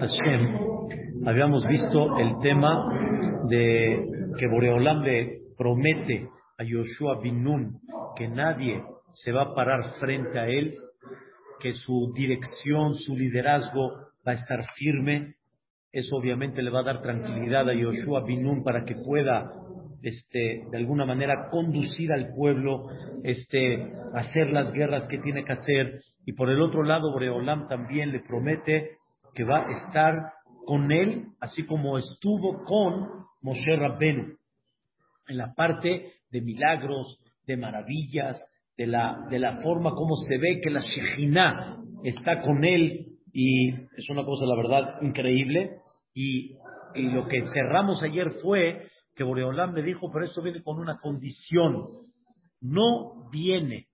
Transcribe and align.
Hashem, 0.00 0.56
habíamos 1.26 1.66
visto 1.66 2.16
el 2.16 2.38
tema 2.40 2.88
de 3.50 4.02
que 4.38 4.48
Boreolam 4.48 5.02
le 5.02 5.40
promete 5.58 6.26
a 6.56 6.64
Yoshua 6.64 7.20
bin 7.20 7.44
Nun 7.44 7.80
que 8.16 8.26
nadie 8.26 8.82
se 9.12 9.30
va 9.30 9.42
a 9.42 9.54
parar 9.54 9.98
frente 10.00 10.38
a 10.38 10.48
él, 10.48 10.78
que 11.60 11.72
su 11.72 12.14
dirección, 12.14 12.94
su 12.94 13.14
liderazgo 13.14 13.90
va 14.26 14.32
a 14.32 14.36
estar 14.36 14.64
firme. 14.74 15.34
Eso 15.92 16.16
obviamente 16.16 16.62
le 16.62 16.70
va 16.70 16.80
a 16.80 16.84
dar 16.84 17.02
tranquilidad 17.02 17.68
a 17.68 17.74
Yoshua 17.74 18.24
bin 18.24 18.42
Nun 18.42 18.64
para 18.64 18.86
que 18.86 18.94
pueda 18.94 19.52
este, 20.02 20.62
de 20.70 20.78
alguna 20.78 21.04
manera 21.04 21.50
conducir 21.50 22.10
al 22.10 22.32
pueblo, 22.34 22.86
este, 23.22 23.92
hacer 24.14 24.48
las 24.50 24.72
guerras 24.72 25.06
que 25.08 25.18
tiene 25.18 25.44
que 25.44 25.52
hacer. 25.52 26.00
Y 26.24 26.32
por 26.32 26.48
el 26.48 26.62
otro 26.62 26.84
lado, 26.84 27.12
Boreolam 27.12 27.68
también 27.68 28.12
le 28.12 28.20
promete 28.20 28.99
que 29.34 29.44
va 29.44 29.66
a 29.66 29.72
estar 29.72 30.32
con 30.66 30.90
él, 30.92 31.26
así 31.40 31.64
como 31.64 31.98
estuvo 31.98 32.64
con 32.64 33.08
Moshe 33.42 33.76
Rabbenu, 33.76 34.36
en 35.28 35.36
la 35.36 35.54
parte 35.54 36.12
de 36.30 36.40
milagros, 36.40 37.20
de 37.46 37.56
maravillas, 37.56 38.44
de 38.76 38.86
la, 38.86 39.26
de 39.30 39.38
la 39.38 39.60
forma 39.62 39.90
como 39.90 40.14
se 40.16 40.38
ve 40.38 40.60
que 40.62 40.70
la 40.70 40.80
Shejinah 40.80 41.78
está 42.04 42.40
con 42.40 42.64
él, 42.64 43.06
y 43.32 43.70
es 43.70 44.08
una 44.10 44.24
cosa, 44.24 44.46
la 44.46 44.56
verdad, 44.56 45.02
increíble. 45.02 45.78
Y, 46.14 46.56
y 46.94 47.02
lo 47.02 47.28
que 47.28 47.44
cerramos 47.52 48.02
ayer 48.02 48.32
fue 48.42 48.88
que 49.14 49.24
Boreolam 49.24 49.72
me 49.72 49.82
dijo, 49.82 50.10
pero 50.12 50.24
esto 50.24 50.42
viene 50.42 50.62
con 50.62 50.78
una 50.78 50.98
condición. 50.98 51.88
No 52.60 53.28
viene 53.30 53.86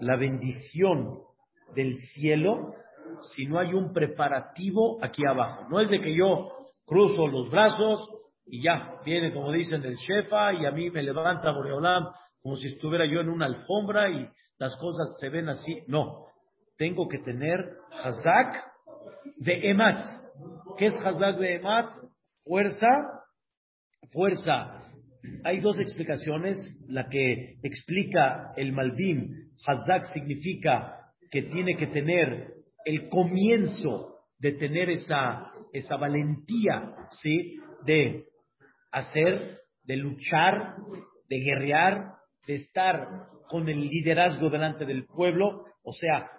la 0.00 0.16
bendición 0.16 1.18
del 1.74 1.98
cielo 2.14 2.74
si 3.34 3.46
no 3.46 3.58
hay 3.58 3.74
un 3.74 3.92
preparativo 3.92 4.98
aquí 5.02 5.24
abajo. 5.24 5.66
No 5.70 5.80
es 5.80 5.90
de 5.90 6.00
que 6.00 6.14
yo 6.16 6.50
cruzo 6.84 7.26
los 7.26 7.50
brazos 7.50 8.08
y 8.46 8.62
ya, 8.62 8.96
viene 9.04 9.32
como 9.32 9.52
dicen 9.52 9.84
el 9.84 9.96
Shefa 9.96 10.52
y 10.54 10.66
a 10.66 10.70
mí 10.70 10.90
me 10.90 11.02
levanta 11.02 11.52
Boreolam 11.52 12.08
como 12.42 12.56
si 12.56 12.66
estuviera 12.66 13.06
yo 13.06 13.20
en 13.20 13.28
una 13.28 13.46
alfombra 13.46 14.10
y 14.10 14.28
las 14.58 14.76
cosas 14.76 15.16
se 15.20 15.28
ven 15.28 15.48
así. 15.48 15.82
No, 15.86 16.26
tengo 16.76 17.08
que 17.08 17.18
tener 17.18 17.58
Hazak 18.02 18.64
de 19.38 19.70
Emat. 19.70 20.00
¿Qué 20.76 20.86
es 20.86 20.94
Hazak 20.94 21.38
de 21.38 21.56
Emat? 21.56 21.90
Fuerza, 22.44 22.88
fuerza. 24.12 24.82
Hay 25.44 25.60
dos 25.60 25.78
explicaciones. 25.78 26.58
La 26.88 27.08
que 27.08 27.58
explica 27.62 28.52
el 28.56 28.72
Malvim, 28.72 29.50
Hazak 29.64 30.12
significa 30.12 30.98
que 31.30 31.42
tiene 31.42 31.76
que 31.76 31.86
tener 31.86 32.61
el 32.84 33.08
comienzo 33.08 34.12
de 34.38 34.52
tener 34.52 34.90
esa, 34.90 35.52
esa 35.72 35.96
valentía, 35.96 36.94
¿sí? 37.22 37.56
De 37.84 38.24
hacer, 38.90 39.60
de 39.84 39.96
luchar, 39.96 40.76
de 41.28 41.38
guerrear, 41.38 42.14
de 42.46 42.56
estar 42.56 43.28
con 43.48 43.68
el 43.68 43.88
liderazgo 43.88 44.50
delante 44.50 44.84
del 44.84 45.06
pueblo. 45.06 45.64
O 45.84 45.92
sea, 45.92 46.30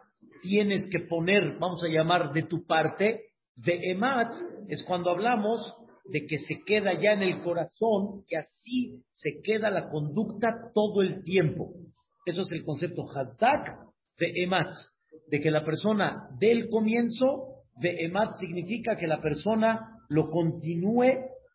tienes 0.41 0.89
que 0.91 0.99
poner, 0.99 1.57
vamos 1.59 1.83
a 1.83 1.87
llamar 1.87 2.33
de 2.33 2.43
tu 2.43 2.65
parte, 2.65 3.21
de 3.55 3.91
emat, 3.91 4.33
es 4.67 4.83
cuando 4.85 5.11
hablamos 5.11 5.73
de 6.05 6.25
que 6.25 6.39
se 6.39 6.61
queda 6.65 6.93
ya 6.99 7.13
en 7.13 7.21
el 7.21 7.41
corazón, 7.41 8.23
que 8.27 8.37
así 8.37 9.03
se 9.11 9.41
queda 9.41 9.69
la 9.69 9.89
conducta 9.89 10.71
todo 10.73 11.01
el 11.01 11.23
tiempo. 11.23 11.73
Eso 12.25 12.41
es 12.41 12.51
el 12.51 12.63
concepto 12.63 13.03
hazak 13.09 13.77
de 14.17 14.43
emat 14.43 14.73
de 15.33 15.41
que 15.41 15.49
la 15.49 15.65
persona 15.65 16.27
del 16.37 16.69
comienzo, 16.69 17.63
de 17.77 18.05
emat 18.05 18.35
significa 18.35 18.95
que 18.95 19.07
la 19.07 19.19
persona 19.19 19.97
lo 20.07 20.29
continúe 20.29 21.07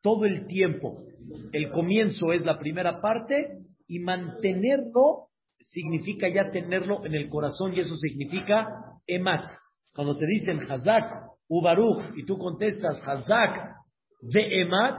todo 0.02 0.24
el 0.24 0.48
tiempo. 0.48 1.04
El 1.52 1.68
comienzo 1.70 2.32
es 2.32 2.44
la 2.44 2.58
primera 2.58 3.00
parte 3.00 3.60
y 3.86 4.00
mantenerlo 4.00 5.28
significa 5.60 6.28
ya 6.28 6.50
tenerlo 6.50 7.06
en 7.06 7.14
el 7.14 7.28
corazón 7.28 7.72
y 7.72 7.78
eso 7.78 7.96
significa 7.96 8.66
emat. 9.06 9.46
Cuando 9.94 10.16
te 10.16 10.26
dicen 10.26 10.58
hazak, 10.68 11.12
ubaruch, 11.46 12.02
y 12.16 12.24
tú 12.24 12.36
contestas 12.36 13.00
hazak 13.06 13.76
de 14.22 14.60
emat, 14.60 14.98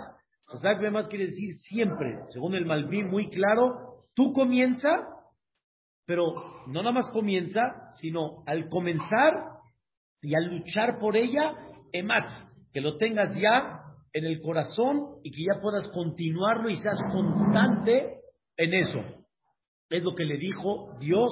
hazak 0.54 0.80
de 0.80 0.88
emat 0.88 1.10
quiere 1.10 1.26
decir 1.26 1.54
siempre, 1.56 2.18
según 2.30 2.56
el 2.56 2.66
Malví 2.66 3.04
muy 3.04 3.30
claro, 3.30 4.06
tú 4.16 4.32
comienza 4.32 5.06
pero 6.10 6.34
no 6.66 6.82
nada 6.82 6.92
más 6.92 7.12
comienza, 7.12 7.62
sino 8.00 8.44
al 8.48 8.68
comenzar 8.68 9.32
y 10.24 10.34
al 10.34 10.46
luchar 10.46 10.98
por 10.98 11.16
ella, 11.16 11.54
emat, 11.92 12.28
que 12.74 12.82
lo 12.82 12.98
tengas 12.98 13.36
ya 13.36 13.80
en 14.12 14.26
el 14.26 14.42
corazón 14.42 15.20
y 15.24 15.30
que 15.30 15.44
ya 15.44 15.62
puedas 15.62 15.88
continuarlo 15.94 16.68
y 16.68 16.78
seas 16.78 17.00
constante 17.12 18.22
en 18.58 18.74
eso. 18.74 19.04
Es 19.88 20.04
lo 20.04 20.16
que 20.16 20.26
le 20.26 20.40
dijo 20.40 20.98
Dios 21.00 21.30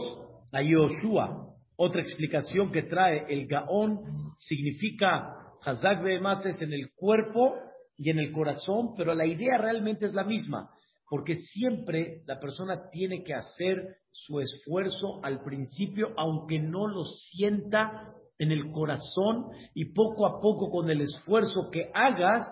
a 0.54 0.62
Yoshua. 0.62 1.56
Otra 1.76 2.02
explicación 2.02 2.72
que 2.72 2.84
trae 2.84 3.26
el 3.30 3.48
Gaón 3.48 4.02
significa 4.38 5.56
Hazak 5.66 6.04
Behemat 6.04 6.46
es 6.46 6.62
en 6.62 6.74
el 6.74 6.92
cuerpo 6.96 7.56
y 7.98 8.12
en 8.12 8.20
el 8.20 8.32
corazón, 8.32 8.94
pero 8.96 9.16
la 9.16 9.26
idea 9.26 9.58
realmente 9.58 10.06
es 10.06 10.14
la 10.14 10.24
misma 10.24 10.70
porque 11.10 11.36
siempre 11.36 12.22
la 12.26 12.40
persona 12.40 12.90
tiene 12.92 13.24
que 13.24 13.34
hacer 13.34 13.98
su 14.12 14.40
esfuerzo 14.40 15.24
al 15.24 15.42
principio, 15.42 16.10
aunque 16.18 16.60
no 16.60 16.88
lo 16.88 17.04
sienta 17.04 18.12
en 18.38 18.52
el 18.52 18.72
corazón, 18.72 19.46
y 19.74 19.94
poco 19.94 20.28
a 20.28 20.40
poco 20.42 20.70
con 20.70 20.90
el 20.90 21.02
esfuerzo 21.02 21.70
que 21.72 21.90
hagas, 21.94 22.46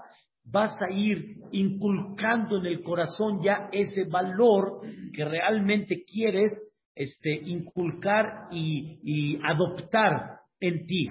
vas 0.43 0.75
a 0.81 0.91
ir 0.91 1.37
inculcando 1.51 2.57
en 2.57 2.67
el 2.67 2.81
corazón 2.81 3.41
ya 3.43 3.69
ese 3.71 4.05
valor 4.05 4.81
que 5.13 5.25
realmente 5.25 6.03
quieres 6.05 6.51
este, 6.95 7.33
inculcar 7.33 8.47
y, 8.51 8.99
y 9.03 9.39
adoptar 9.43 10.39
en 10.59 10.85
ti. 10.85 11.09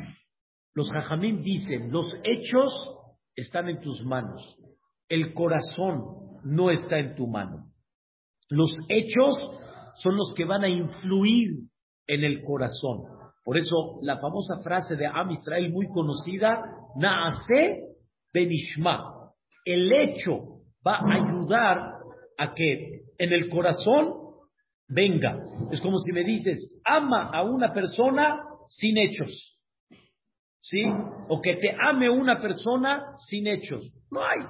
Los 0.72 0.91
jajamín 0.91 1.43
dicen, 1.43 1.93
los 1.93 2.15
hechos 2.25 2.72
están 3.37 3.69
en 3.69 3.81
tus 3.81 4.03
manos, 4.05 4.56
el 5.09 5.34
corazón 5.34 6.24
no 6.44 6.71
está 6.71 6.99
en 6.99 7.15
tu 7.15 7.27
mano. 7.27 7.71
Los 8.49 8.77
hechos 8.88 9.34
son 9.97 10.16
los 10.16 10.34
que 10.37 10.44
van 10.44 10.65
a 10.65 10.69
influir 10.69 11.50
en 12.06 12.25
el 12.25 12.43
corazón. 12.44 13.03
Por 13.44 13.59
eso 13.59 13.99
la 14.03 14.19
famosa 14.19 14.60
frase 14.62 14.97
de 14.97 15.06
Am 15.06 15.31
Israel 15.31 15.72
muy 15.72 15.88
conocida, 15.88 16.62
Naase 16.97 17.82
Benishma. 18.32 19.32
El 19.65 19.93
hecho 19.93 20.62
va 20.87 20.97
a 20.97 21.15
ayudar 21.15 21.78
a 22.38 22.55
que 22.55 23.03
en 23.19 23.32
el 23.32 23.49
corazón 23.49 24.15
venga. 24.88 25.38
Es 25.71 25.81
como 25.81 25.99
si 25.99 26.12
me 26.12 26.25
dices, 26.25 26.81
ama 26.84 27.31
a 27.32 27.43
una 27.43 27.72
persona 27.72 28.43
sin 28.69 28.99
hechos. 28.99 29.31
¿Sí? 30.61 30.82
O 31.28 31.41
que 31.43 31.56
te 31.56 31.76
ame 31.78 32.09
una 32.09 32.41
persona 32.41 33.05
sin 33.28 33.47
hechos. 33.47 33.93
No 34.11 34.21
hay. 34.21 34.41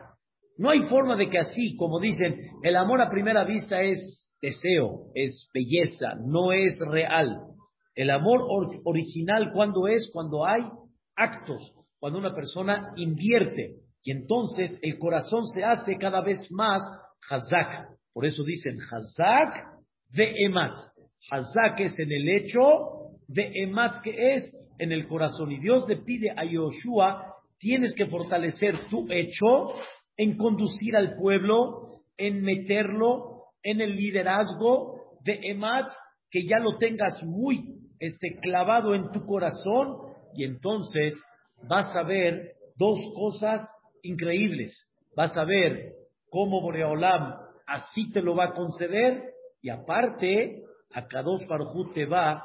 No 0.57 0.71
hay 0.71 0.83
forma 0.85 1.17
de 1.17 1.29
que 1.29 1.39
así, 1.39 1.77
como 1.77 1.99
dicen, 1.99 2.51
el 2.63 2.77
amor 2.77 3.01
a 3.01 3.11
primera 3.11 3.45
vista 3.45 3.83
es 3.83 4.31
deseo, 4.41 5.07
es 5.15 5.51
belleza, 5.53 6.15
no 6.25 6.53
es 6.53 6.79
real. 6.79 7.41
El 7.95 8.11
amor 8.11 8.47
original, 8.85 9.53
¿cuándo 9.53 9.89
es? 9.89 10.11
Cuando 10.13 10.45
hay 10.45 10.63
actos, 11.17 11.73
cuando 11.99 12.19
una 12.19 12.35
persona 12.35 12.93
invierte. 12.97 13.77
Y 14.03 14.13
entonces 14.13 14.79
el 14.83 14.99
corazón 14.99 15.47
se 15.47 15.65
hace 15.65 15.97
cada 15.97 16.21
vez 16.21 16.39
más 16.51 16.83
hazak. 17.31 17.89
Por 18.13 18.27
eso 18.27 18.45
dicen 18.45 18.79
hazak 18.79 19.67
de 20.11 20.35
emat. 20.45 20.77
Hazak 21.31 21.81
es 21.81 21.99
en 21.99 22.13
el 22.13 22.29
hecho, 22.29 22.61
de 23.27 23.51
emat 23.63 24.03
que 24.03 24.37
es 24.37 24.55
en 24.79 24.93
el 24.93 25.07
corazón. 25.07 25.51
Y 25.53 25.59
Dios 25.59 25.89
le 25.89 25.97
pide 25.97 26.31
a 26.37 26.45
Yoshua, 26.45 27.35
tienes 27.59 27.95
que 27.95 28.07
fortalecer 28.07 28.89
tu 28.91 29.07
hecho 29.11 29.75
en 30.17 30.37
conducir 30.37 30.97
al 30.97 31.17
pueblo, 31.17 32.03
en 32.17 32.43
meterlo 32.43 33.35
en 33.63 33.81
el 33.81 33.97
liderazgo 33.97 35.19
de 35.23 35.41
Emat, 35.43 35.91
que 36.31 36.47
ya 36.47 36.59
lo 36.59 36.77
tengas 36.79 37.23
muy 37.25 37.81
este, 37.99 38.39
clavado 38.41 38.95
en 38.95 39.11
tu 39.11 39.25
corazón 39.25 39.97
y 40.35 40.45
entonces 40.45 41.15
vas 41.69 41.95
a 41.97 42.03
ver 42.03 42.53
dos 42.77 42.99
cosas 43.15 43.69
increíbles. 44.03 44.87
Vas 45.17 45.37
a 45.37 45.45
ver 45.45 45.93
cómo 46.29 46.61
Boreolam 46.61 47.35
así 47.67 48.11
te 48.13 48.21
lo 48.21 48.35
va 48.35 48.47
a 48.47 48.53
conceder 48.53 49.33
y 49.63 49.71
aparte 49.71 50.63
a 50.93 51.07
Kadosh 51.07 51.47
Baruj 51.47 51.95
te 51.95 52.05
va 52.05 52.45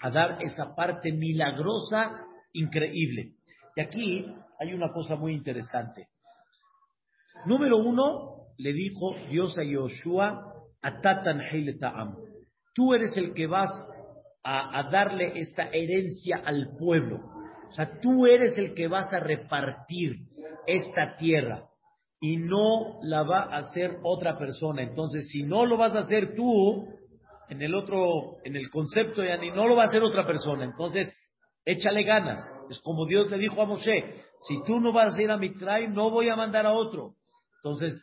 a 0.00 0.10
dar 0.10 0.42
esa 0.42 0.74
parte 0.74 1.12
milagrosa 1.12 2.24
increíble. 2.52 3.34
Y 3.76 3.80
aquí 3.80 4.26
hay 4.58 4.72
una 4.72 4.90
cosa 4.92 5.16
muy 5.16 5.34
interesante. 5.34 6.08
Número 7.46 7.76
uno, 7.78 8.48
le 8.58 8.72
dijo 8.72 9.14
Dios 9.30 9.56
a 9.56 9.62
Yoshua, 9.62 10.52
Atatan 10.82 11.40
Ta'am. 11.78 12.16
Tú 12.74 12.92
eres 12.92 13.16
el 13.16 13.34
que 13.34 13.46
vas 13.46 13.70
a, 14.42 14.88
darle 14.90 15.38
esta 15.38 15.68
herencia 15.70 16.42
al 16.44 16.76
pueblo. 16.78 17.20
O 17.68 17.72
sea, 17.72 18.00
tú 18.00 18.26
eres 18.26 18.56
el 18.58 18.74
que 18.74 18.88
vas 18.88 19.12
a 19.12 19.20
repartir 19.20 20.16
esta 20.66 21.16
tierra 21.16 21.64
y 22.20 22.36
no 22.36 22.98
la 23.02 23.22
va 23.22 23.44
a 23.44 23.58
hacer 23.58 23.98
otra 24.02 24.38
persona. 24.38 24.82
Entonces, 24.82 25.28
si 25.28 25.42
no 25.42 25.66
lo 25.66 25.76
vas 25.76 25.94
a 25.94 26.00
hacer 26.00 26.34
tú, 26.34 26.86
en 27.48 27.62
el 27.62 27.74
otro, 27.74 28.38
en 28.44 28.56
el 28.56 28.70
concepto, 28.70 29.24
ya 29.24 29.36
ni 29.36 29.50
no 29.50 29.68
lo 29.68 29.76
va 29.76 29.82
a 29.82 29.86
hacer 29.86 30.02
otra 30.02 30.26
persona. 30.26 30.64
Entonces, 30.64 31.12
échale 31.64 32.02
ganas. 32.02 32.40
Es 32.70 32.80
como 32.80 33.06
Dios 33.06 33.30
le 33.30 33.38
dijo 33.38 33.62
a 33.62 33.66
Moshe, 33.66 34.24
si 34.48 34.62
tú 34.66 34.80
no 34.80 34.92
vas 34.92 35.16
a 35.16 35.22
ir 35.22 35.30
a 35.30 35.36
Mitzrayim, 35.36 35.92
no 35.92 36.10
voy 36.10 36.28
a 36.28 36.36
mandar 36.36 36.66
a 36.66 36.72
otro. 36.72 37.14
Entonces, 37.66 38.00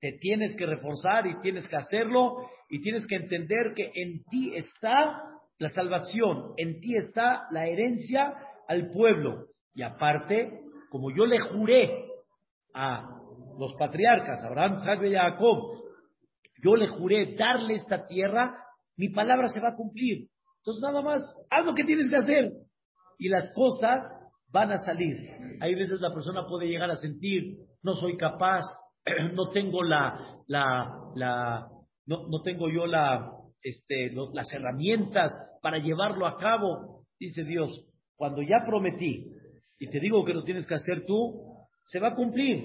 te 0.00 0.12
tienes 0.18 0.56
que 0.56 0.64
reforzar 0.64 1.26
y 1.26 1.38
tienes 1.42 1.68
que 1.68 1.76
hacerlo 1.76 2.48
y 2.70 2.80
tienes 2.80 3.06
que 3.06 3.16
entender 3.16 3.74
que 3.76 3.90
en 3.94 4.24
ti 4.30 4.56
está 4.56 5.22
la 5.58 5.68
salvación, 5.68 6.54
en 6.56 6.80
ti 6.80 6.96
está 6.96 7.42
la 7.50 7.66
herencia 7.66 8.32
al 8.66 8.88
pueblo. 8.88 9.48
Y 9.74 9.82
aparte, 9.82 10.58
como 10.88 11.14
yo 11.14 11.26
le 11.26 11.38
juré 11.38 12.06
a 12.72 13.20
los 13.58 13.74
patriarcas, 13.74 14.42
Abraham, 14.42 14.78
Isaac 14.78 15.00
y 15.04 15.12
Jacob, 15.12 15.82
yo 16.62 16.74
le 16.74 16.88
juré 16.88 17.34
darle 17.36 17.74
esta 17.74 18.06
tierra, 18.06 18.56
mi 18.96 19.10
palabra 19.10 19.48
se 19.48 19.60
va 19.60 19.72
a 19.72 19.76
cumplir. 19.76 20.28
Entonces 20.60 20.82
nada 20.82 21.02
más, 21.02 21.22
haz 21.50 21.66
lo 21.66 21.74
que 21.74 21.84
tienes 21.84 22.08
que 22.08 22.16
hacer. 22.16 22.52
Y 23.18 23.28
las 23.28 23.52
cosas 23.52 24.02
van 24.50 24.72
a 24.72 24.78
salir. 24.78 25.14
Hay 25.60 25.74
veces 25.74 26.00
la 26.00 26.14
persona 26.14 26.46
puede 26.48 26.68
llegar 26.68 26.90
a 26.90 26.96
sentir, 26.96 27.58
no 27.82 27.92
soy 27.92 28.16
capaz, 28.16 28.64
no 29.34 29.50
tengo 29.50 29.82
la, 29.82 30.42
la, 30.46 31.12
la 31.14 31.68
no, 32.06 32.28
no 32.28 32.42
tengo 32.42 32.68
yo 32.70 32.86
la, 32.86 33.32
este, 33.62 34.12
las 34.32 34.52
herramientas 34.52 35.32
para 35.62 35.78
llevarlo 35.78 36.26
a 36.26 36.36
cabo. 36.36 37.04
Dice 37.18 37.44
Dios, 37.44 37.86
cuando 38.16 38.42
ya 38.42 38.64
prometí 38.66 39.32
y 39.78 39.90
te 39.90 40.00
digo 40.00 40.24
que 40.24 40.34
lo 40.34 40.44
tienes 40.44 40.66
que 40.66 40.74
hacer 40.74 41.04
tú, 41.06 41.66
se 41.84 42.00
va 42.00 42.08
a 42.08 42.14
cumplir. 42.14 42.64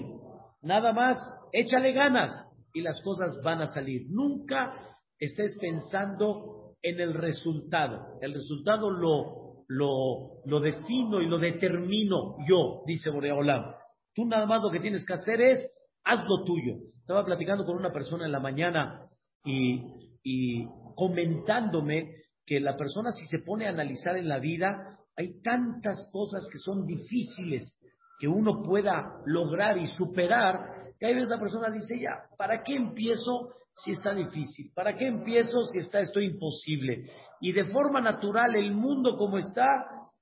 Nada 0.62 0.92
más, 0.92 1.18
échale 1.52 1.92
ganas 1.92 2.32
y 2.72 2.82
las 2.82 3.00
cosas 3.02 3.40
van 3.42 3.62
a 3.62 3.66
salir. 3.66 4.06
Nunca 4.10 4.74
estés 5.18 5.56
pensando 5.60 6.76
en 6.82 7.00
el 7.00 7.14
resultado. 7.14 8.18
El 8.20 8.34
resultado 8.34 8.90
lo, 8.90 9.64
lo, 9.68 10.42
lo 10.44 10.60
defino 10.60 11.20
y 11.20 11.26
lo 11.26 11.38
determino 11.38 12.36
yo, 12.46 12.82
dice 12.86 13.10
Boreolam. 13.10 13.74
Tú 14.14 14.26
nada 14.26 14.46
más 14.46 14.62
lo 14.62 14.70
que 14.70 14.80
tienes 14.80 15.04
que 15.06 15.14
hacer 15.14 15.40
es, 15.40 15.66
haz 16.04 16.24
lo 16.28 16.44
tuyo. 16.44 16.76
Estaba 17.00 17.24
platicando 17.24 17.64
con 17.64 17.76
una 17.76 17.92
persona 17.92 18.26
en 18.26 18.32
la 18.32 18.40
mañana 18.40 19.06
y, 19.44 20.66
comentándome 20.94 22.14
que 22.44 22.60
la 22.60 22.76
persona 22.76 23.10
si 23.12 23.26
se 23.26 23.38
pone 23.38 23.66
a 23.66 23.70
analizar 23.70 24.16
en 24.16 24.28
la 24.28 24.38
vida, 24.38 24.98
hay 25.16 25.40
tantas 25.40 26.08
cosas 26.12 26.46
que 26.52 26.58
son 26.58 26.84
difíciles 26.84 27.78
que 28.18 28.28
uno 28.28 28.62
pueda 28.62 29.22
lograr 29.24 29.78
y 29.78 29.86
superar, 29.86 30.92
que 30.98 31.06
hay 31.06 31.14
veces 31.14 31.30
la 31.30 31.38
persona 31.38 31.70
dice, 31.70 31.98
ya, 31.98 32.10
¿para 32.36 32.62
qué 32.62 32.76
empiezo 32.76 33.54
si 33.72 33.92
está 33.92 34.14
difícil? 34.14 34.70
¿Para 34.74 34.94
qué 34.94 35.06
empiezo 35.06 35.62
si 35.62 35.78
está 35.78 36.00
esto 36.00 36.20
imposible? 36.20 37.10
Y 37.40 37.52
de 37.52 37.64
forma 37.72 38.00
natural, 38.02 38.54
el 38.56 38.72
mundo 38.72 39.16
como 39.16 39.38
está, 39.38 39.64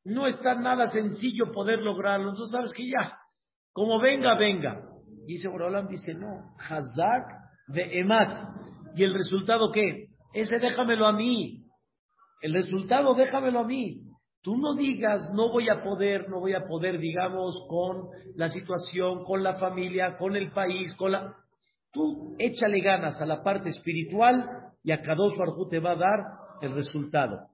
no 0.04 0.28
está 0.28 0.54
nada 0.54 0.86
sencillo 0.86 1.50
poder 1.52 1.80
lograrlo. 1.80 2.30
Entonces, 2.30 2.52
sabes 2.52 2.72
que 2.72 2.86
ya, 2.88 3.18
como 3.72 4.00
venga, 4.00 4.36
venga. 4.38 4.87
Y 5.28 5.32
dice 5.32 5.48
Borolam, 5.48 5.88
dice, 5.88 6.14
no, 6.14 6.54
Hazak 6.58 7.26
de 7.66 8.00
Emat. 8.00 8.32
¿Y 8.96 9.04
el 9.04 9.12
resultado 9.12 9.70
qué? 9.70 10.06
Ese 10.32 10.58
déjamelo 10.58 11.06
a 11.06 11.12
mí. 11.12 11.66
El 12.40 12.54
resultado 12.54 13.14
déjamelo 13.14 13.58
a 13.58 13.64
mí. 13.64 14.04
Tú 14.40 14.56
no 14.56 14.74
digas, 14.74 15.28
no 15.34 15.52
voy 15.52 15.68
a 15.68 15.82
poder, 15.82 16.30
no 16.30 16.40
voy 16.40 16.54
a 16.54 16.66
poder, 16.66 16.98
digamos, 16.98 17.62
con 17.68 18.08
la 18.36 18.48
situación, 18.48 19.22
con 19.24 19.42
la 19.42 19.56
familia, 19.56 20.16
con 20.16 20.34
el 20.34 20.50
país, 20.50 20.96
con 20.96 21.12
la... 21.12 21.34
Tú 21.92 22.34
échale 22.38 22.80
ganas 22.80 23.20
a 23.20 23.26
la 23.26 23.42
parte 23.42 23.68
espiritual 23.68 24.48
y 24.82 24.92
a 24.92 25.02
Kadosh 25.02 25.36
Baruj 25.36 25.68
te 25.68 25.78
va 25.78 25.90
a 25.90 25.96
dar 25.96 26.20
el 26.62 26.74
resultado. 26.74 27.50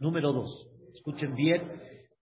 Número 0.00 0.32
dos, 0.32 0.68
escuchen 0.92 1.36
bien 1.36 1.70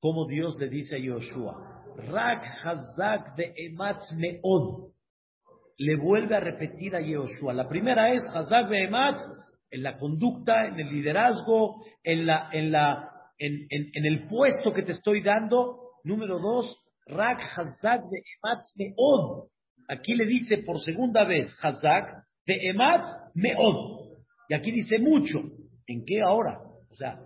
cómo 0.02 0.28
Dios 0.28 0.58
le 0.60 0.68
dice 0.68 0.98
a 0.98 1.00
Yoshua, 1.00 1.79
Rak 2.08 2.44
Hazak 2.64 3.36
de 3.36 3.54
Ematz 3.56 4.12
Meod. 4.14 4.92
Le 5.78 5.96
vuelve 5.96 6.36
a 6.36 6.40
repetir 6.40 6.96
a 6.96 7.02
Yoshua. 7.02 7.54
La 7.54 7.68
primera 7.68 8.14
es 8.14 8.22
Hazak 8.34 8.70
de 8.70 8.84
Ematz, 8.84 9.20
en 9.72 9.84
la 9.84 9.98
conducta, 9.98 10.68
en 10.68 10.80
el 10.80 10.92
liderazgo, 10.92 11.84
en 12.04 12.26
la, 12.26 12.50
en 12.52 12.72
la 12.72 13.10
en, 13.40 14.06
el 14.06 14.28
puesto 14.28 14.74
que 14.74 14.84
te 14.84 14.92
estoy 14.92 15.22
dando. 15.22 15.78
Número 16.04 16.40
dos, 16.40 16.76
Rak 17.08 17.40
Hazak 17.58 18.02
de 18.10 18.22
Ematz 18.38 18.74
Meod. 18.76 19.48
Aquí 19.88 20.14
le 20.14 20.26
dice 20.26 20.60
por 20.60 20.80
segunda 20.80 21.24
vez 21.24 21.48
Hazak 21.62 22.24
de 22.46 22.70
Ematz 22.70 23.08
Meod. 23.36 24.18
Y 24.50 24.54
aquí 24.54 24.72
dice 24.72 25.00
mucho. 25.00 25.40
¿En 25.88 26.06
qué 26.06 26.22
ahora? 26.22 26.60
O 26.90 26.96
sea, 26.96 27.20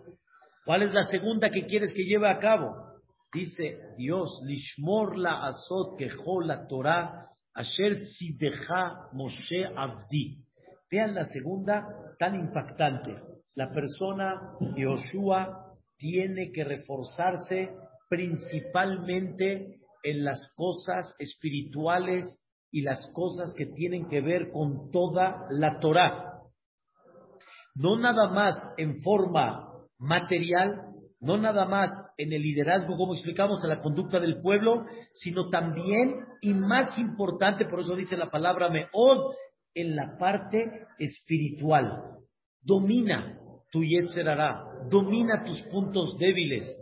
¿cuál 0.65 0.83
es 0.83 0.93
la 0.93 1.03
segunda 1.03 1.49
que 1.49 1.65
quieres 1.65 1.93
que 1.93 2.05
lleve 2.05 2.29
a 2.29 2.39
cabo? 2.39 2.92
Dice 3.33 3.79
Dios, 3.97 4.41
Lishmor 4.45 5.17
la 5.17 5.47
azot 5.47 5.99
la 6.45 6.67
Torah, 6.67 7.29
Asher 7.55 8.01
tzidecha 8.01 9.09
Moshe 9.13 9.65
Avdi. 9.75 10.37
Vean 10.91 11.15
la 11.15 11.25
segunda 11.25 11.87
tan 12.19 12.35
impactante. 12.35 13.15
La 13.55 13.71
persona, 13.71 14.55
Yoshua, 14.75 15.73
tiene 15.97 16.51
que 16.51 16.63
reforzarse 16.63 17.69
principalmente 18.07 19.79
en 20.03 20.23
las 20.23 20.51
cosas 20.55 21.15
espirituales 21.17 22.39
y 22.71 22.81
las 22.81 23.09
cosas 23.13 23.53
que 23.55 23.65
tienen 23.65 24.09
que 24.09 24.21
ver 24.21 24.51
con 24.51 24.91
toda 24.91 25.47
la 25.49 25.79
Torah. 25.79 26.39
No 27.75 27.97
nada 27.97 28.29
más 28.29 28.55
en 28.77 29.01
forma 29.01 29.71
material, 29.97 30.92
no 31.23 31.37
nada 31.37 31.65
más 31.65 31.89
en 32.17 32.33
el 32.33 32.41
liderazgo, 32.41 32.97
como 32.97 33.13
explicamos, 33.13 33.63
en 33.63 33.69
la 33.69 33.79
conducta 33.79 34.19
del 34.19 34.41
pueblo, 34.41 34.85
sino 35.13 35.49
también, 35.49 36.25
y 36.41 36.53
más 36.53 36.97
importante, 36.97 37.65
por 37.65 37.79
eso 37.79 37.95
dice 37.95 38.17
la 38.17 38.29
palabra 38.29 38.69
meod, 38.69 39.33
en 39.73 39.95
la 39.95 40.17
parte 40.17 40.85
espiritual. 40.99 42.19
Domina 42.61 43.39
tu 43.71 43.83
Yetzerará, 43.83 44.65
domina 44.89 45.43
tus 45.43 45.61
puntos 45.63 46.17
débiles, 46.19 46.77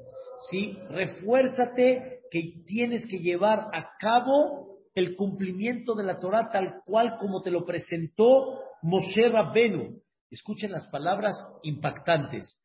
¿sí? 0.49 0.77
Refuérzate 0.89 2.21
que 2.29 2.63
tienes 2.65 3.05
que 3.05 3.19
llevar 3.19 3.67
a 3.73 3.91
cabo 3.99 4.79
el 4.93 5.15
cumplimiento 5.15 5.95
de 5.95 6.03
la 6.03 6.19
Torah 6.19 6.49
tal 6.51 6.81
cual 6.85 7.17
como 7.19 7.41
te 7.41 7.51
lo 7.51 7.65
presentó 7.65 8.59
Moshe 8.81 9.29
Rabbenu. 9.29 10.01
Escuchen 10.29 10.71
las 10.71 10.87
palabras 10.87 11.35
impactantes. 11.63 12.60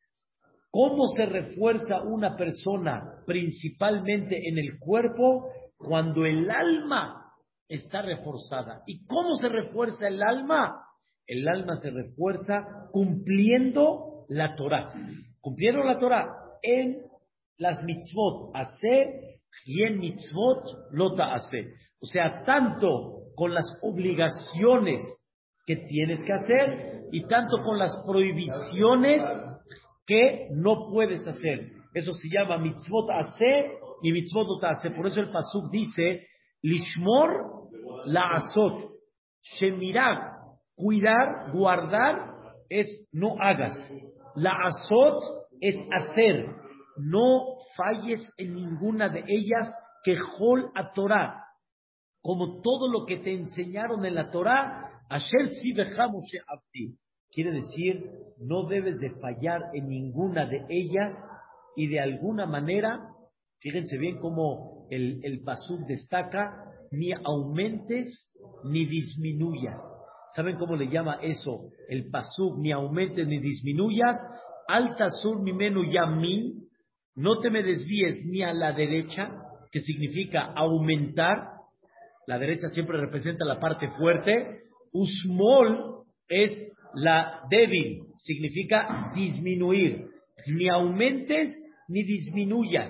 ¿Cómo 0.71 1.07
se 1.15 1.25
refuerza 1.25 2.01
una 2.03 2.35
persona 2.35 3.23
principalmente 3.25 4.47
en 4.47 4.57
el 4.57 4.77
cuerpo 4.79 5.49
cuando 5.77 6.25
el 6.25 6.49
alma 6.49 7.33
está 7.67 8.01
reforzada? 8.01 8.83
¿Y 8.85 9.05
cómo 9.05 9.35
se 9.35 9.49
refuerza 9.49 10.07
el 10.07 10.21
alma? 10.21 10.83
El 11.25 11.47
alma 11.47 11.77
se 11.77 11.89
refuerza 11.89 12.89
cumpliendo 12.91 14.25
la 14.29 14.55
Torah. 14.55 14.93
Cumplieron 15.39 15.85
la 15.87 15.97
Torah 15.97 16.27
en 16.61 17.01
las 17.57 17.83
mitzvot, 17.83 18.51
hace 18.53 19.41
y 19.65 19.83
en 19.83 19.99
mitzvot 19.99 20.91
lota 20.91 21.33
hace. 21.33 21.73
O 22.01 22.05
sea, 22.05 22.43
tanto 22.45 23.31
con 23.35 23.53
las 23.53 23.65
obligaciones 23.81 25.01
que 25.65 25.75
tienes 25.75 26.23
que 26.23 26.33
hacer 26.33 27.07
y 27.11 27.25
tanto 27.27 27.57
con 27.63 27.77
las 27.77 27.95
prohibiciones 28.05 29.21
que 30.07 30.47
no 30.51 30.89
puedes 30.89 31.27
hacer. 31.27 31.71
Eso 31.93 32.13
se 32.13 32.29
llama 32.29 32.57
mitzvot 32.57 33.09
hace 33.11 33.71
y 34.01 34.11
mitzvot 34.11 34.47
lota 34.47 34.69
hace. 34.69 34.89
Por 34.91 35.05
eso 35.05 35.19
el 35.19 35.31
pasuk 35.31 35.69
dice, 35.69 36.25
lishmor 36.61 37.69
la 38.05 38.35
azot, 38.35 38.91
shemirak, 39.59 40.33
cuidar, 40.75 41.51
guardar, 41.51 42.33
es 42.69 43.07
no 43.11 43.35
hagas. 43.39 43.77
La 44.35 44.53
azot 44.65 45.23
es 45.61 45.75
hacer. 45.91 46.55
No 46.97 47.57
falles 47.75 48.33
en 48.37 48.55
ninguna 48.55 49.09
de 49.09 49.23
ellas 49.27 49.71
que 50.03 50.15
hol 50.39 50.71
a 50.73 50.93
Torah. 50.93 51.43
Como 52.21 52.61
todo 52.61 52.89
lo 52.89 53.05
que 53.05 53.17
te 53.17 53.33
enseñaron 53.33 54.03
en 54.05 54.15
la 54.15 54.31
Torah, 54.31 54.87
Asher 55.09 55.51
Abdi. 56.47 56.97
Quiere 57.29 57.51
decir, 57.51 58.03
no 58.39 58.67
debes 58.67 58.99
de 58.99 59.11
fallar 59.19 59.61
en 59.73 59.87
ninguna 59.89 60.45
de 60.45 60.65
ellas 60.69 61.17
y 61.75 61.87
de 61.87 61.99
alguna 61.99 62.45
manera, 62.45 62.99
fíjense 63.59 63.97
bien 63.97 64.19
cómo 64.19 64.87
el, 64.89 65.19
el 65.23 65.43
destaca, 65.87 66.63
ni 66.91 67.11
aumentes 67.11 68.31
ni 68.63 68.85
disminuyas. 68.85 69.79
¿Saben 70.35 70.57
cómo 70.57 70.75
le 70.75 70.89
llama 70.89 71.19
eso? 71.21 71.69
El 71.89 72.09
pasuk, 72.09 72.57
ni 72.57 72.71
aumentes 72.71 73.27
ni 73.27 73.39
disminuyas. 73.39 74.15
Alta 74.67 75.09
sur 75.09 75.41
mi 75.41 75.53
menú 75.53 75.83
yamin, 75.83 76.67
no 77.15 77.39
te 77.39 77.49
me 77.49 77.63
desvíes 77.63 78.23
ni 78.25 78.43
a 78.43 78.53
la 78.53 78.73
derecha, 78.73 79.31
que 79.71 79.79
significa 79.79 80.51
aumentar, 80.55 81.51
la 82.27 82.37
derecha 82.37 82.67
siempre 82.67 82.99
representa 82.99 83.45
la 83.45 83.59
parte 83.59 83.87
fuerte, 83.97 84.63
usmol 84.91 86.03
es 86.27 86.51
la 86.93 87.41
débil, 87.49 88.03
significa 88.15 89.11
disminuir, 89.15 90.07
ni 90.47 90.69
aumentes 90.69 91.55
ni 91.87 92.03
disminuyas, 92.03 92.89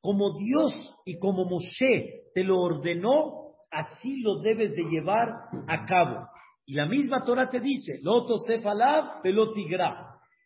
como 0.00 0.36
Dios 0.38 0.72
y 1.04 1.18
como 1.18 1.44
Moshe 1.44 2.22
te 2.34 2.44
lo 2.44 2.60
ordenó, 2.60 3.54
así 3.70 4.20
lo 4.22 4.40
debes 4.40 4.74
de 4.74 4.84
llevar 4.84 5.28
a 5.66 5.84
cabo. 5.86 6.26
Y 6.66 6.74
la 6.74 6.86
misma 6.86 7.24
Torah 7.24 7.48
te 7.48 7.60
dice, 7.60 7.98
loto 8.02 8.36
sefalab 8.38 9.22
pelotigra. 9.22 10.04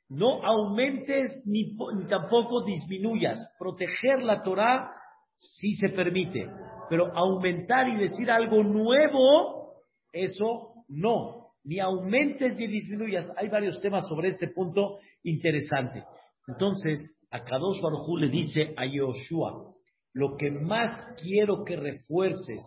No 0.08 0.44
aumentes 0.44 1.42
ni, 1.46 1.74
ni, 1.96 2.06
tampoco 2.08 2.64
disminuyas. 2.64 3.40
Proteger 3.58 4.22
la 4.22 4.42
Torah 4.42 4.90
sí 5.34 5.74
se 5.74 5.88
permite, 5.88 6.48
pero 6.88 7.16
aumentar 7.16 7.88
y 7.88 7.96
decir 7.96 8.30
algo 8.30 8.62
nuevo, 8.62 9.74
eso 10.12 10.84
no. 10.88 11.41
Ni 11.64 11.78
aumentes 11.78 12.56
ni 12.56 12.66
disminuyas. 12.66 13.30
Hay 13.36 13.48
varios 13.48 13.80
temas 13.80 14.06
sobre 14.08 14.28
este 14.28 14.48
punto 14.48 14.98
interesante. 15.22 16.04
Entonces, 16.48 16.98
a 17.30 17.44
Kadosh 17.44 17.80
Baruj 17.80 18.18
le 18.18 18.28
dice 18.28 18.74
a 18.76 18.84
Yoshua, 18.84 19.72
lo 20.14 20.36
que 20.36 20.50
más 20.50 21.16
quiero 21.22 21.64
que 21.64 21.76
refuerces 21.76 22.60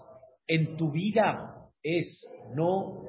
en 0.48 0.78
tu 0.78 0.92
vida 0.92 1.70
es 1.84 2.26
no 2.56 3.04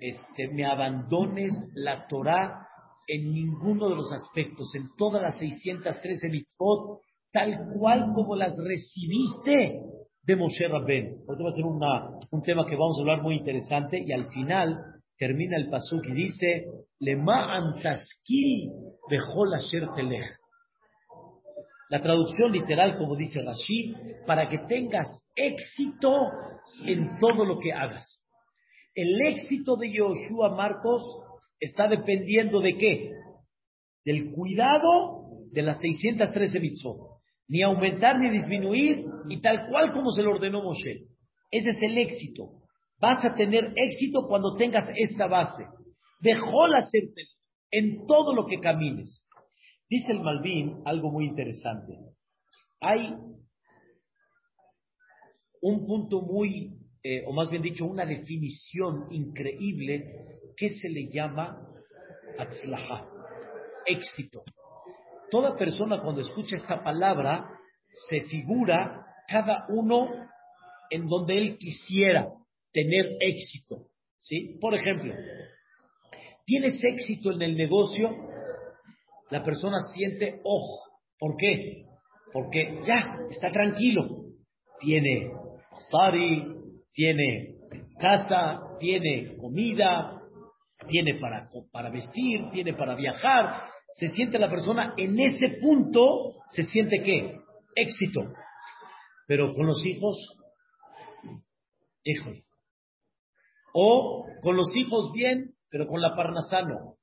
este, 0.00 0.48
me 0.48 0.64
abandones 0.64 1.52
la 1.74 2.06
Torah 2.08 2.66
en 3.06 3.32
ninguno 3.32 3.88
de 3.88 3.96
los 3.96 4.12
aspectos, 4.12 4.74
en 4.74 4.88
todas 4.96 5.22
las 5.22 5.38
613 5.38 6.28
mitzvot, 6.28 7.00
tal 7.32 7.68
cual 7.78 8.12
como 8.14 8.36
las 8.36 8.54
recibiste 8.58 9.80
de 10.22 10.36
Moshe 10.36 10.68
Rabben. 10.68 11.20
Esto 11.20 11.42
va 11.42 11.48
a 11.48 11.52
ser 11.52 11.64
un 12.30 12.42
tema 12.42 12.66
que 12.66 12.76
vamos 12.76 12.98
a 12.98 13.02
hablar 13.02 13.22
muy 13.22 13.36
interesante 13.36 14.02
y 14.04 14.12
al 14.12 14.28
final 14.28 14.92
termina 15.22 15.56
el 15.56 15.70
pasuk 15.70 16.04
y 16.08 16.14
dice, 16.14 16.64
Lema 16.98 17.76
bechol 19.08 19.54
asher 19.54 19.86
telech. 19.94 20.36
La 21.90 22.02
traducción 22.02 22.50
literal, 22.50 22.96
como 22.96 23.14
dice 23.14 23.40
Rashi, 23.40 23.94
para 24.26 24.48
que 24.48 24.58
tengas 24.66 25.06
éxito 25.36 26.12
en 26.84 27.20
todo 27.20 27.44
lo 27.44 27.60
que 27.60 27.72
hagas. 27.72 28.04
El 28.96 29.16
éxito 29.28 29.76
de 29.76 29.92
Yoshua 29.92 30.56
Marcos 30.56 31.04
está 31.60 31.86
dependiendo 31.86 32.58
de 32.58 32.76
qué? 32.76 33.10
Del 34.04 34.32
cuidado 34.32 35.46
de 35.52 35.62
las 35.62 35.78
613 35.78 36.58
mitzvot. 36.58 37.20
Ni 37.46 37.62
aumentar 37.62 38.18
ni 38.18 38.28
disminuir, 38.28 39.04
y 39.28 39.40
tal 39.40 39.66
cual 39.68 39.92
como 39.92 40.10
se 40.10 40.24
lo 40.24 40.32
ordenó 40.32 40.64
Moshe. 40.64 41.06
Ese 41.52 41.68
es 41.68 41.78
el 41.80 41.98
éxito. 41.98 42.61
Vas 43.02 43.24
a 43.24 43.34
tener 43.34 43.72
éxito 43.74 44.28
cuando 44.28 44.54
tengas 44.54 44.86
esta 44.94 45.26
base. 45.26 45.66
Dejó 46.20 46.68
la 46.68 46.88
en 47.72 48.06
todo 48.06 48.32
lo 48.32 48.46
que 48.46 48.60
camines. 48.60 49.26
Dice 49.90 50.12
el 50.12 50.20
Malvin 50.20 50.82
algo 50.84 51.10
muy 51.10 51.24
interesante. 51.24 51.98
Hay 52.80 53.12
un 55.62 55.84
punto 55.84 56.22
muy, 56.22 56.78
eh, 57.02 57.24
o 57.26 57.32
más 57.32 57.50
bien 57.50 57.62
dicho, 57.62 57.86
una 57.86 58.06
definición 58.06 59.08
increíble 59.10 60.38
que 60.56 60.70
se 60.70 60.88
le 60.88 61.08
llama 61.08 61.58
atzlaha, 62.38 63.08
éxito. 63.84 64.44
Toda 65.28 65.56
persona 65.56 66.00
cuando 66.00 66.20
escucha 66.20 66.54
esta 66.54 66.84
palabra 66.84 67.50
se 68.08 68.20
figura 68.22 69.04
cada 69.26 69.66
uno 69.70 70.08
en 70.88 71.08
donde 71.08 71.36
él 71.36 71.58
quisiera 71.58 72.28
tener 72.72 73.16
éxito. 73.20 73.88
¿sí? 74.20 74.58
Por 74.60 74.74
ejemplo, 74.74 75.14
¿tienes 76.44 76.82
éxito 76.82 77.32
en 77.32 77.42
el 77.42 77.56
negocio? 77.56 78.32
la 79.32 79.42
persona 79.42 79.80
siente 79.94 80.40
ojo. 80.44 80.82
¿Por 81.18 81.36
qué? 81.38 81.86
Porque 82.32 82.82
ya 82.86 83.16
está 83.30 83.50
tranquilo. 83.50 84.26
Tiene 84.78 85.30
sari, 85.90 86.44
tiene 86.92 87.54
casa, 87.98 88.60
tiene 88.78 89.34
comida, 89.38 90.20
tiene 90.86 91.18
para, 91.18 91.48
para 91.72 91.88
vestir, 91.90 92.50
tiene 92.52 92.74
para 92.74 92.94
viajar. 92.94 93.62
Se 93.94 94.08
siente 94.08 94.38
la 94.38 94.50
persona 94.50 94.92
en 94.98 95.18
ese 95.18 95.60
punto, 95.62 96.34
se 96.50 96.64
siente 96.64 97.00
qué? 97.02 97.38
Éxito. 97.74 98.34
Pero 99.26 99.54
con 99.54 99.66
los 99.66 99.82
hijos, 99.86 100.18
híjole. 102.04 102.44
O 103.72 104.26
con 104.42 104.56
los 104.56 104.74
hijos 104.74 105.12
bien, 105.12 105.54
pero 105.70 105.86
con 105.86 106.00
la 106.00 106.14
parnasano. 106.14 106.96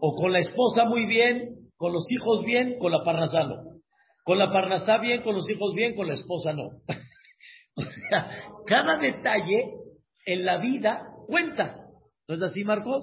O 0.00 0.14
con 0.14 0.32
la 0.32 0.38
esposa 0.38 0.84
muy 0.84 1.06
bien, 1.06 1.70
con 1.76 1.92
los 1.92 2.10
hijos 2.10 2.44
bien, 2.44 2.78
con 2.78 2.92
la 2.92 3.04
parnasá 3.04 3.44
no. 3.44 3.80
Con 4.24 4.38
la 4.38 4.52
parnasá 4.52 4.98
bien, 4.98 5.22
con 5.22 5.34
los 5.34 5.48
hijos 5.48 5.74
bien, 5.74 5.94
con 5.94 6.06
la 6.06 6.14
esposa 6.14 6.52
no. 6.52 6.70
cada 8.66 8.98
detalle 8.98 9.72
en 10.26 10.44
la 10.44 10.58
vida 10.58 11.08
cuenta. 11.26 11.86
¿No 12.26 12.34
es 12.34 12.42
así, 12.42 12.64
Marcos? 12.64 13.02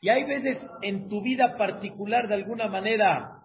Y 0.00 0.08
hay 0.08 0.24
veces 0.24 0.58
en 0.82 1.08
tu 1.08 1.22
vida 1.22 1.56
particular, 1.58 2.28
de 2.28 2.34
alguna 2.34 2.68
manera, 2.68 3.42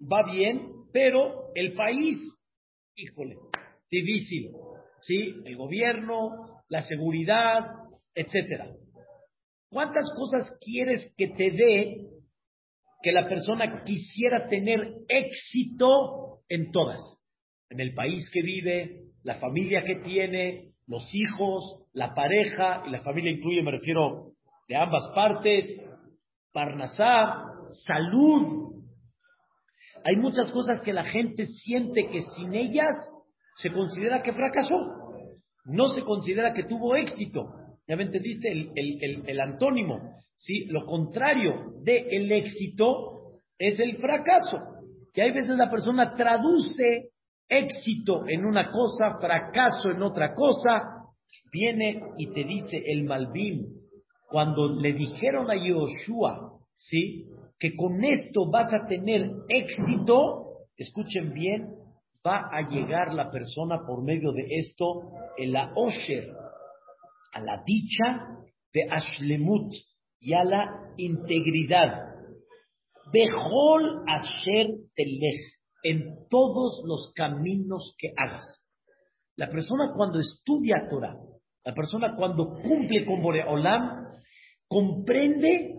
va 0.00 0.22
bien, 0.30 0.72
pero 0.92 1.52
el 1.54 1.74
país, 1.74 2.16
híjole, 2.96 3.36
difícil. 3.90 4.50
¿Sí? 5.00 5.34
El 5.44 5.56
gobierno, 5.56 6.62
la 6.68 6.82
seguridad, 6.82 7.66
etcétera. 8.16 8.66
¿Cuántas 9.70 10.04
cosas 10.16 10.50
quieres 10.60 11.14
que 11.16 11.28
te 11.28 11.50
dé 11.50 11.96
que 13.02 13.12
la 13.12 13.28
persona 13.28 13.84
quisiera 13.84 14.48
tener 14.48 14.80
éxito 15.08 16.40
en 16.48 16.72
todas, 16.72 17.00
en 17.70 17.80
el 17.80 17.94
país 17.94 18.28
que 18.32 18.42
vive, 18.42 19.02
la 19.22 19.36
familia 19.36 19.84
que 19.84 19.96
tiene, 19.96 20.72
los 20.86 21.08
hijos, 21.12 21.84
la 21.92 22.14
pareja, 22.14 22.82
y 22.86 22.90
la 22.90 23.02
familia 23.02 23.32
incluye, 23.32 23.62
me 23.62 23.72
refiero, 23.72 24.32
de 24.68 24.76
ambas 24.76 25.10
partes, 25.14 25.80
Parnasá, 26.52 27.44
salud. 27.86 28.82
Hay 30.04 30.16
muchas 30.16 30.50
cosas 30.52 30.80
que 30.80 30.92
la 30.92 31.04
gente 31.04 31.46
siente 31.46 32.08
que 32.08 32.24
sin 32.34 32.54
ellas 32.54 32.94
se 33.56 33.70
considera 33.70 34.22
que 34.22 34.32
fracasó, 34.32 34.74
no 35.66 35.88
se 35.88 36.02
considera 36.02 36.54
que 36.54 36.64
tuvo 36.64 36.96
éxito. 36.96 37.44
Ya 37.88 37.96
me 37.96 38.04
entendiste 38.04 38.50
el, 38.50 38.72
el, 38.74 39.22
el 39.26 39.40
antónimo. 39.40 40.16
¿sí? 40.34 40.66
Lo 40.66 40.84
contrario 40.86 41.72
del 41.82 42.06
el 42.10 42.32
éxito 42.32 43.40
es 43.58 43.78
el 43.78 43.96
fracaso. 43.96 44.58
Que 45.12 45.22
hay 45.22 45.32
veces 45.32 45.56
la 45.56 45.70
persona 45.70 46.14
traduce 46.14 47.10
éxito 47.48 48.26
en 48.28 48.44
una 48.44 48.70
cosa, 48.70 49.18
fracaso 49.20 49.90
en 49.90 50.02
otra 50.02 50.34
cosa. 50.34 51.04
Viene 51.52 52.02
y 52.18 52.32
te 52.32 52.44
dice 52.44 52.82
el 52.86 53.04
Malvin, 53.04 53.66
cuando 54.28 54.68
le 54.68 54.92
dijeron 54.92 55.50
a 55.50 55.54
Yoshua, 55.56 56.58
¿sí? 56.76 57.26
Que 57.58 57.74
con 57.74 58.04
esto 58.04 58.50
vas 58.50 58.72
a 58.72 58.86
tener 58.86 59.30
éxito, 59.48 60.66
escuchen 60.76 61.32
bien, 61.32 61.68
va 62.26 62.50
a 62.52 62.68
llegar 62.68 63.14
la 63.14 63.30
persona 63.30 63.80
por 63.86 64.04
medio 64.04 64.32
de 64.32 64.46
esto, 64.50 65.10
en 65.38 65.52
la 65.52 65.72
Osher, 65.74 66.32
a 67.36 67.40
la 67.40 67.62
dicha 67.64 68.28
de 68.72 68.88
Ashlemut, 68.90 69.72
y 70.20 70.34
a 70.34 70.44
la 70.44 70.92
integridad. 70.96 72.14
Bejol 73.12 74.02
Asher 74.08 74.66
Telech, 74.94 75.40
en 75.82 76.26
todos 76.28 76.82
los 76.84 77.12
caminos 77.14 77.94
que 77.98 78.08
hagas. 78.16 78.64
La 79.36 79.48
persona 79.48 79.92
cuando 79.94 80.18
estudia 80.18 80.88
Torah, 80.88 81.16
la 81.64 81.74
persona 81.74 82.14
cuando 82.16 82.54
cumple 82.62 83.04
con 83.04 83.22
Boreolam, 83.22 84.08
comprende 84.66 85.76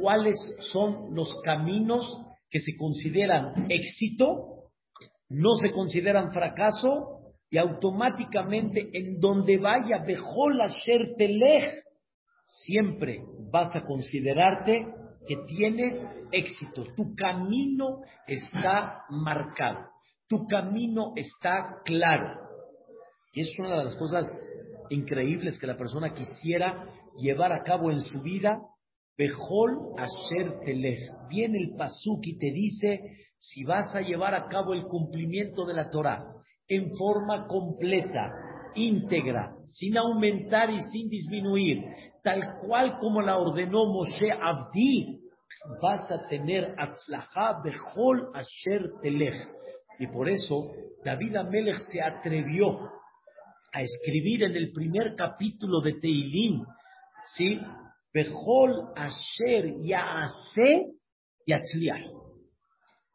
cuáles 0.00 0.36
son 0.72 1.14
los 1.14 1.34
caminos 1.42 2.06
que 2.50 2.60
se 2.60 2.76
consideran 2.76 3.66
éxito, 3.70 4.70
no 5.28 5.54
se 5.56 5.72
consideran 5.72 6.32
fracaso, 6.32 7.21
y 7.52 7.58
automáticamente 7.58 8.88
en 8.94 9.20
donde 9.20 9.58
vaya, 9.58 9.98
Bejol 9.98 10.58
Asher 10.58 11.14
Telech, 11.18 11.84
siempre 12.46 13.22
vas 13.50 13.76
a 13.76 13.82
considerarte 13.82 14.86
que 15.28 15.36
tienes 15.46 15.94
éxito. 16.32 16.86
Tu 16.96 17.14
camino 17.14 18.00
está 18.26 19.02
marcado. 19.10 19.80
Tu 20.28 20.46
camino 20.46 21.12
está 21.14 21.82
claro. 21.84 22.40
Y 23.34 23.42
es 23.42 23.58
una 23.58 23.76
de 23.76 23.84
las 23.84 23.96
cosas 23.96 24.26
increíbles 24.88 25.58
que 25.58 25.66
la 25.66 25.76
persona 25.76 26.14
quisiera 26.14 26.86
llevar 27.18 27.52
a 27.52 27.64
cabo 27.64 27.90
en 27.90 28.00
su 28.00 28.22
vida. 28.22 28.62
Bejol 29.18 29.78
Asher 29.98 30.58
Telech. 30.64 31.28
Viene 31.28 31.58
el 31.58 31.76
Pasuk 31.76 32.26
y 32.26 32.38
te 32.38 32.50
dice, 32.50 32.98
si 33.36 33.62
vas 33.64 33.94
a 33.94 34.00
llevar 34.00 34.34
a 34.34 34.48
cabo 34.48 34.72
el 34.72 34.84
cumplimiento 34.84 35.66
de 35.66 35.74
la 35.74 35.90
Torah 35.90 36.41
en 36.74 36.96
forma 36.96 37.46
completa, 37.46 38.32
íntegra, 38.74 39.54
sin 39.64 39.96
aumentar 39.96 40.70
y 40.70 40.80
sin 40.80 41.08
disminuir, 41.08 41.82
tal 42.22 42.56
cual 42.60 42.98
como 42.98 43.20
la 43.20 43.38
ordenó 43.38 43.86
Moshe 43.86 44.30
Abdi, 44.30 45.20
vas 45.80 46.10
a 46.10 46.26
tener 46.28 46.74
atzlajá 46.78 47.60
bechol 47.62 48.30
asher 48.34 48.90
telech. 49.02 49.48
Y 49.98 50.06
por 50.06 50.28
eso 50.28 50.70
David 51.04 51.36
Amelech 51.36 51.78
se 51.90 52.02
atrevió 52.02 52.78
a 53.72 53.82
escribir 53.82 54.44
en 54.44 54.56
el 54.56 54.72
primer 54.72 55.14
capítulo 55.16 55.80
de 55.80 55.94
Teilim, 55.94 56.64
¿sí? 57.36 57.60
Bechol 58.12 58.92
asher 58.96 59.74
yaase 59.82 60.92
yatzliach. 61.46 62.06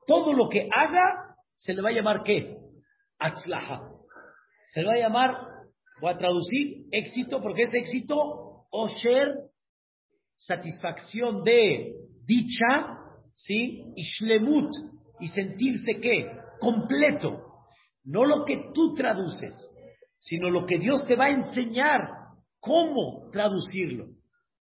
Todo 0.06 0.34
lo 0.34 0.48
que 0.50 0.70
haga 0.74 1.36
se 1.58 1.74
le 1.74 1.82
va 1.82 1.90
a 1.90 1.94
llamar 1.94 2.24
qué? 2.24 2.56
Atzlaha. 3.20 3.92
Se 4.74 4.84
va 4.84 4.94
a 4.94 4.98
llamar, 4.98 5.36
voy 6.02 6.12
a 6.12 6.18
traducir, 6.18 6.86
éxito, 6.92 7.42
porque 7.42 7.64
es 7.64 7.74
éxito, 7.74 8.66
osher, 8.72 9.50
satisfacción 10.36 11.44
de 11.44 11.94
dicha, 12.26 13.00
¿sí? 13.34 13.84
Y 13.96 14.04
shlemut, 14.04 14.70
y 15.20 15.28
sentirse 15.30 16.00
qué? 16.00 16.32
Completo. 16.60 17.44
No 18.04 18.26
lo 18.26 18.46
que 18.46 18.72
tú 18.74 18.94
traduces, 18.94 19.54
sino 20.18 20.50
lo 20.50 20.66
que 20.66 20.78
Dios 20.78 21.06
te 21.08 21.16
va 21.16 21.26
a 21.26 21.32
enseñar 21.32 22.02
cómo 22.60 23.30
traducirlo. 23.32 24.08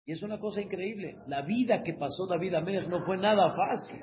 Y 0.05 0.11
es 0.11 0.21
una 0.21 0.39
cosa 0.39 0.61
increíble. 0.61 1.15
La 1.27 1.41
vida 1.43 1.81
que 1.81 1.93
pasó 1.93 2.27
David 2.27 2.55
Amelech 2.55 2.87
no 2.87 3.05
fue 3.05 3.17
nada 3.17 3.55
fácil. 3.55 4.01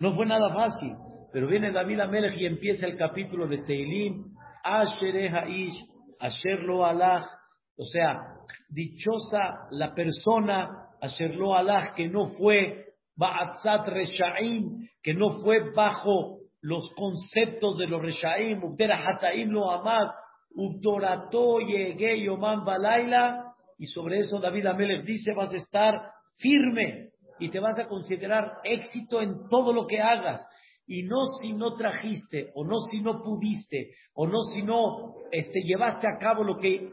No 0.00 0.14
fue 0.14 0.26
nada 0.26 0.52
fácil. 0.54 0.94
Pero 1.32 1.46
viene 1.46 1.72
David 1.72 2.00
Amelech 2.00 2.36
y 2.36 2.46
empieza 2.46 2.86
el 2.86 2.96
capítulo 2.96 3.46
de 3.46 3.58
Teilim. 3.58 4.34
Asher 4.62 5.34
Haish, 5.34 5.84
Asher 6.20 6.60
lo. 6.60 6.82
O 6.82 7.84
sea, 7.84 8.20
dichosa 8.68 9.66
la 9.70 9.94
persona, 9.94 10.68
Asher 11.00 11.34
lo 11.34 11.54
que 11.96 12.08
no 12.08 12.28
fue 12.38 12.84
Ba'atzat 13.16 13.88
Reshaim, 13.88 14.88
que 15.02 15.14
no 15.14 15.42
fue 15.42 15.72
bajo 15.74 16.38
los 16.60 16.90
conceptos 16.94 17.78
de 17.78 17.86
los 17.86 18.02
Reshaim, 18.02 18.62
Ubdera 18.62 19.04
Hataim 19.04 19.50
lo 19.50 19.70
Amad, 19.70 20.08
Ubdorato 20.54 21.60
Yege 21.60 22.22
Yoman 22.24 22.64
Balaila, 22.64 23.54
y 23.78 23.86
sobre 23.86 24.18
eso 24.18 24.38
David 24.38 24.66
Amelech 24.66 25.04
dice, 25.04 25.32
vas 25.34 25.52
a 25.52 25.56
estar 25.56 26.12
firme 26.36 27.08
y 27.38 27.50
te 27.50 27.58
vas 27.58 27.78
a 27.78 27.88
considerar 27.88 28.58
éxito 28.62 29.20
en 29.20 29.48
todo 29.48 29.72
lo 29.72 29.86
que 29.86 30.00
hagas. 30.00 30.46
Y 30.86 31.04
no 31.04 31.26
si 31.40 31.52
no 31.52 31.74
trajiste, 31.76 32.50
o 32.54 32.64
no 32.64 32.80
si 32.90 33.00
no 33.00 33.22
pudiste, 33.22 33.94
o 34.14 34.26
no 34.26 34.42
si 34.52 34.62
no 34.62 35.14
este, 35.30 35.62
llevaste 35.62 36.06
a 36.06 36.18
cabo 36.18 36.44
lo 36.44 36.58
que, 36.58 36.90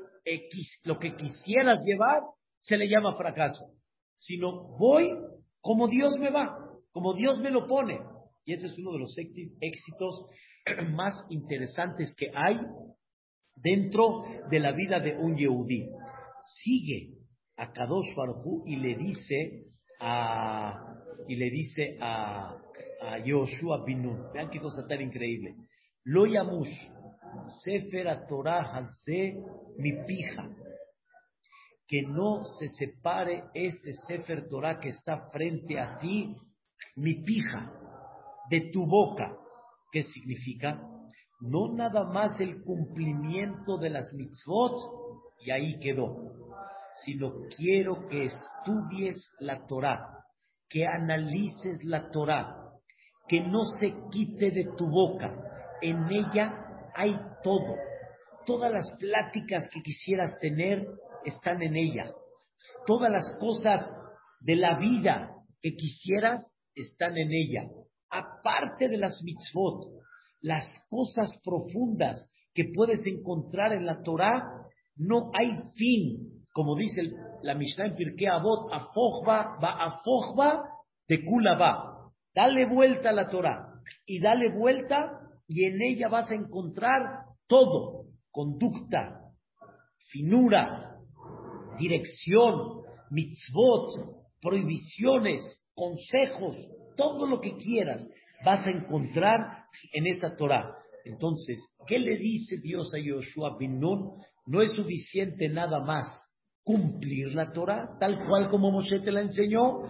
lo 0.83 0.99
que 0.99 1.15
quisieras 1.15 1.83
llevar, 1.83 2.21
se 2.59 2.77
le 2.77 2.87
llama 2.87 3.15
fracaso. 3.15 3.71
Sino 4.15 4.77
voy 4.77 5.11
como 5.61 5.87
Dios 5.87 6.17
me 6.19 6.29
va, 6.29 6.57
como 6.91 7.13
Dios 7.13 7.39
me 7.39 7.51
lo 7.51 7.67
pone. 7.67 7.99
Y 8.45 8.53
ese 8.53 8.67
es 8.67 8.77
uno 8.77 8.93
de 8.93 8.99
los 8.99 9.15
éxitos 9.17 10.25
más 10.91 11.13
interesantes 11.29 12.15
que 12.15 12.31
hay 12.33 12.57
dentro 13.55 14.23
de 14.49 14.59
la 14.59 14.71
vida 14.71 14.99
de 14.99 15.17
un 15.17 15.35
Yehudí. 15.35 15.89
Sigue 16.63 17.17
a 17.57 17.71
Kadosh 17.71 18.15
Baruj 18.15 18.63
y 18.65 18.77
le 18.77 18.95
dice 18.95 19.65
a 19.99 20.88
y 21.29 21.35
le 21.35 21.51
dice 21.51 21.95
a, 22.01 22.57
a 23.01 23.19
Yoshua 23.19 23.85
bin 23.85 24.01
Nun, 24.01 24.31
vean 24.33 24.49
qué 24.49 24.59
cosa 24.59 24.85
tan 24.87 24.99
increíble. 24.99 25.53
Lo 26.05 26.25
yamush 26.25 26.75
Sefer 27.63 28.25
Torah 28.27 28.83
mi 29.77 29.91
pija. 30.07 30.49
Que 31.87 32.01
no 32.01 32.43
se 32.45 32.69
separe 32.69 33.43
este 33.53 33.93
Sefer 34.07 34.47
Torah 34.49 34.79
que 34.79 34.89
está 34.89 35.29
frente 35.31 35.79
a 35.79 35.99
ti, 35.99 36.35
mi 36.95 37.23
pija, 37.23 37.73
de 38.49 38.71
tu 38.71 38.87
boca. 38.87 39.31
¿Qué 39.91 40.01
significa? 40.01 40.81
No 41.41 41.71
nada 41.71 42.05
más 42.05 42.41
el 42.41 42.63
cumplimiento 42.63 43.77
de 43.77 43.91
las 43.91 44.11
mitzvot 44.13 44.81
y 45.45 45.51
ahí 45.51 45.79
quedó, 45.79 46.15
sino 47.05 47.33
quiero 47.55 48.07
que 48.07 48.25
estudies 48.25 49.31
la 49.39 49.65
Torah, 49.67 50.18
que 50.69 50.85
analices 50.85 51.83
la 51.83 52.09
Torah, 52.11 52.55
que 53.27 53.41
no 53.41 53.63
se 53.79 53.93
quite 54.11 54.51
de 54.51 54.69
tu 54.77 54.87
boca. 54.87 55.33
En 55.81 56.09
ella 56.11 56.53
hay 56.95 57.15
todo. 57.43 57.75
Todas 58.45 58.71
las 58.71 58.91
pláticas 58.99 59.69
que 59.73 59.81
quisieras 59.81 60.37
tener 60.39 60.85
están 61.25 61.61
en 61.61 61.75
ella. 61.75 62.11
Todas 62.85 63.11
las 63.11 63.35
cosas 63.39 63.89
de 64.41 64.55
la 64.55 64.77
vida 64.77 65.35
que 65.61 65.75
quisieras 65.75 66.41
están 66.75 67.17
en 67.17 67.31
ella. 67.31 67.69
Aparte 68.09 68.87
de 68.87 68.97
las 68.97 69.21
mitzvot, 69.23 69.99
las 70.41 70.65
cosas 70.89 71.31
profundas 71.43 72.27
que 72.53 72.71
puedes 72.73 73.05
encontrar 73.05 73.73
en 73.73 73.85
la 73.85 74.01
Torah, 74.01 74.43
no 74.95 75.31
hay 75.33 75.49
fin. 75.75 76.45
Como 76.51 76.75
dice 76.75 77.01
la 77.43 77.55
Mishnah 77.55 77.85
en 77.85 77.95
Pirkei 77.95 78.27
Avot, 78.27 78.71
afojba, 78.71 79.57
va 79.61 79.71
afojba 79.85 80.63
de 81.07 81.23
kula 81.23 81.55
va. 81.57 81.71
Dale 82.35 82.65
vuelta 82.67 83.09
a 83.09 83.13
la 83.13 83.29
Torah 83.29 83.81
y 84.05 84.19
dale 84.19 84.51
vuelta 84.51 85.19
y 85.47 85.65
en 85.65 85.81
ella 85.81 86.09
vas 86.09 86.29
a 86.31 86.35
encontrar 86.35 87.25
todo. 87.47 88.05
Conducta, 88.31 89.21
finura, 90.09 90.99
dirección, 91.79 92.83
mitzvot, 93.09 94.19
prohibiciones, 94.41 95.59
consejos, 95.73 96.55
todo 96.95 97.25
lo 97.25 97.41
que 97.41 97.57
quieras 97.57 98.07
vas 98.45 98.65
a 98.67 98.71
encontrar 98.71 99.65
en 99.93 100.07
esta 100.07 100.35
Torah. 100.35 100.75
Entonces, 101.05 101.65
¿qué 101.87 101.97
le 101.97 102.17
dice 102.17 102.57
Dios 102.61 102.93
a 102.93 102.99
Yoshua 102.99 103.57
bin 103.57 103.79
Nun? 103.79 104.21
No 104.45 104.61
es 104.61 104.71
suficiente 104.71 105.49
nada 105.49 105.79
más 105.79 106.28
cumplir 106.69 107.33
la 107.33 107.51
Torah, 107.51 107.97
tal 107.99 108.27
cual 108.27 108.47
como 108.51 108.69
Moshe 108.69 108.99
te 108.99 109.11
la 109.11 109.21
enseñó, 109.21 109.81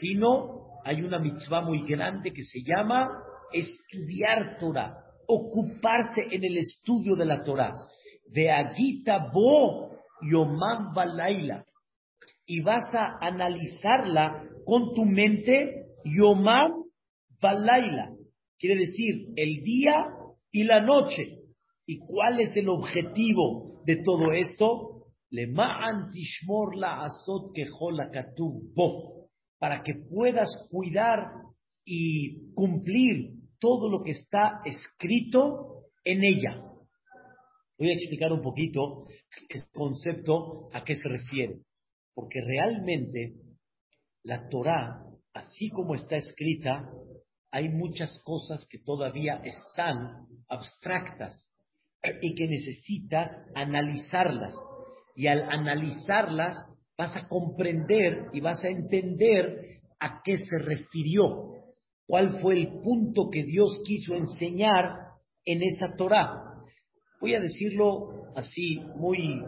sino 0.00 0.80
hay 0.84 1.00
una 1.02 1.20
mitzvah 1.20 1.60
muy 1.60 1.86
grande 1.86 2.32
que 2.32 2.42
se 2.42 2.64
llama 2.64 3.08
estudiar 3.52 4.58
Torah, 4.58 4.96
ocuparse 5.28 6.26
en 6.28 6.42
el 6.42 6.56
estudio 6.56 7.14
de 7.14 7.26
la 7.26 7.44
Torah. 7.44 7.72
De 8.32 8.50
Agita 8.50 9.30
Bo 9.32 9.98
Yomam 10.28 10.92
Balaila. 10.94 11.64
Y 12.44 12.60
vas 12.60 12.92
a 12.92 13.24
analizarla 13.24 14.42
con 14.64 14.94
tu 14.94 15.04
mente 15.04 15.84
Yomam 16.04 16.72
Balaila. 17.40 18.10
Quiere 18.58 18.80
decir 18.80 19.28
el 19.36 19.62
día 19.62 19.94
y 20.50 20.64
la 20.64 20.80
noche. 20.80 21.38
¿Y 21.86 22.00
cuál 22.00 22.40
es 22.40 22.56
el 22.56 22.68
objetivo 22.68 23.80
de 23.84 24.02
todo 24.04 24.32
esto? 24.32 24.95
La 26.76 27.04
azot 27.04 27.52
bo, 28.74 29.28
para 29.58 29.82
que 29.82 29.94
puedas 29.94 30.48
cuidar 30.70 31.32
y 31.84 32.52
cumplir 32.54 33.32
todo 33.58 33.88
lo 33.88 34.02
que 34.02 34.12
está 34.12 34.60
escrito 34.64 35.84
en 36.04 36.24
ella. 36.24 36.62
Voy 37.78 37.90
a 37.90 37.94
explicar 37.94 38.32
un 38.32 38.42
poquito 38.42 39.04
este 39.48 39.70
concepto 39.72 40.70
a 40.72 40.82
qué 40.84 40.94
se 40.94 41.08
refiere, 41.08 41.60
porque 42.14 42.40
realmente 42.40 43.34
la 44.22 44.48
Torah, 44.48 45.04
así 45.34 45.68
como 45.70 45.94
está 45.94 46.16
escrita, 46.16 46.90
hay 47.50 47.68
muchas 47.68 48.18
cosas 48.24 48.66
que 48.68 48.78
todavía 48.78 49.42
están 49.44 50.26
abstractas 50.48 51.50
y 52.22 52.34
que 52.34 52.46
necesitas 52.46 53.30
analizarlas 53.54 54.54
y 55.16 55.26
al 55.26 55.42
analizarlas 55.50 56.56
vas 56.96 57.16
a 57.16 57.26
comprender 57.26 58.26
y 58.32 58.40
vas 58.40 58.62
a 58.64 58.68
entender 58.68 59.80
a 59.98 60.22
qué 60.22 60.36
se 60.36 60.58
refirió, 60.58 61.52
cuál 62.06 62.40
fue 62.40 62.54
el 62.54 62.68
punto 62.82 63.28
que 63.30 63.42
Dios 63.44 63.80
quiso 63.84 64.14
enseñar 64.14 64.94
en 65.44 65.62
esa 65.62 65.96
Torah. 65.96 66.54
Voy 67.20 67.34
a 67.34 67.40
decirlo 67.40 68.32
así 68.36 68.78
muy 68.96 69.42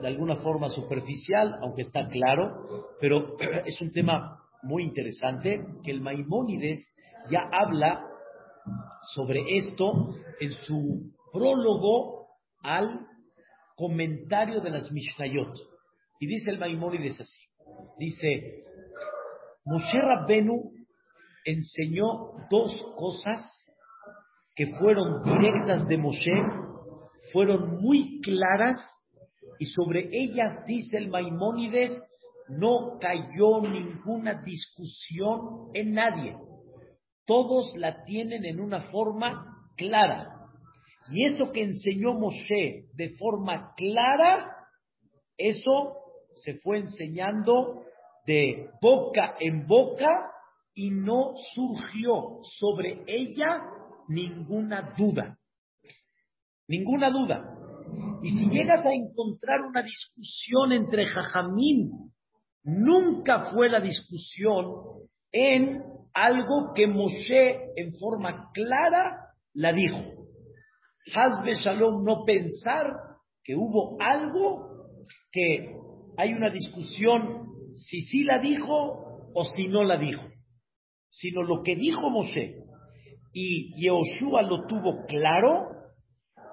de 0.00 0.08
alguna 0.08 0.36
forma 0.36 0.68
superficial, 0.68 1.56
aunque 1.62 1.82
está 1.82 2.08
claro, 2.08 2.88
pero 3.00 3.36
es 3.64 3.80
un 3.80 3.92
tema 3.92 4.38
muy 4.62 4.82
interesante 4.82 5.64
que 5.84 5.92
el 5.92 6.00
Maimónides 6.00 6.84
ya 7.30 7.48
habla 7.52 8.04
sobre 9.14 9.40
esto 9.56 10.14
en 10.40 10.50
su 10.66 11.12
prólogo 11.32 12.26
al 12.62 13.06
comentario 13.82 14.60
de 14.60 14.70
las 14.70 14.92
Mishnayot. 14.92 15.56
Y 16.20 16.28
dice 16.28 16.52
el 16.52 16.58
Maimónides 16.60 17.18
así. 17.18 17.42
Dice, 17.98 18.62
Moshe 19.64 20.00
Rabbenu 20.00 20.70
enseñó 21.44 22.30
dos 22.48 22.80
cosas 22.96 23.42
que 24.54 24.66
fueron 24.78 25.24
directas 25.24 25.88
de 25.88 25.96
Moshe, 25.96 26.30
fueron 27.32 27.82
muy 27.82 28.20
claras 28.20 28.78
y 29.58 29.66
sobre 29.66 30.08
ellas 30.12 30.64
dice 30.64 30.98
el 30.98 31.08
Maimónides, 31.08 32.00
no 32.50 33.00
cayó 33.00 33.62
ninguna 33.62 34.42
discusión 34.44 35.70
en 35.74 35.94
nadie. 35.94 36.36
Todos 37.26 37.72
la 37.74 38.04
tienen 38.04 38.44
en 38.44 38.60
una 38.60 38.82
forma 38.92 39.44
clara. 39.76 40.31
Y 41.10 41.26
eso 41.26 41.50
que 41.52 41.62
enseñó 41.62 42.14
Moshe 42.14 42.86
de 42.94 43.16
forma 43.18 43.74
clara, 43.74 44.56
eso 45.36 45.96
se 46.36 46.54
fue 46.54 46.78
enseñando 46.78 47.82
de 48.26 48.68
boca 48.80 49.34
en 49.40 49.66
boca 49.66 50.30
y 50.74 50.90
no 50.90 51.34
surgió 51.54 52.38
sobre 52.58 53.02
ella 53.06 53.62
ninguna 54.08 54.94
duda. 54.96 55.38
Ninguna 56.68 57.10
duda. 57.10 57.58
Y 58.22 58.30
si 58.30 58.48
llegas 58.48 58.86
a 58.86 58.92
encontrar 58.92 59.62
una 59.62 59.82
discusión 59.82 60.72
entre 60.72 61.04
Jajamín, 61.06 61.90
nunca 62.62 63.50
fue 63.52 63.68
la 63.68 63.80
discusión 63.80 64.72
en 65.32 65.82
algo 66.14 66.72
que 66.74 66.86
Moshe 66.86 67.72
en 67.76 67.94
forma 67.98 68.50
clara 68.52 69.34
la 69.54 69.72
dijo. 69.72 70.21
Hazbe 71.14 71.54
Shalom 71.56 72.04
no 72.04 72.24
pensar 72.24 72.86
que 73.42 73.54
hubo 73.56 73.96
algo 74.00 74.86
que 75.30 75.74
hay 76.16 76.32
una 76.34 76.50
discusión 76.50 77.46
si 77.74 78.00
sí 78.02 78.24
la 78.24 78.38
dijo 78.38 79.30
o 79.34 79.44
si 79.44 79.66
no 79.66 79.82
la 79.84 79.96
dijo, 79.96 80.22
sino 81.08 81.42
lo 81.42 81.62
que 81.62 81.74
dijo 81.74 82.10
Moshe 82.10 82.56
y 83.32 83.74
Yehoshua 83.82 84.42
lo 84.42 84.66
tuvo 84.66 85.04
claro, 85.06 85.68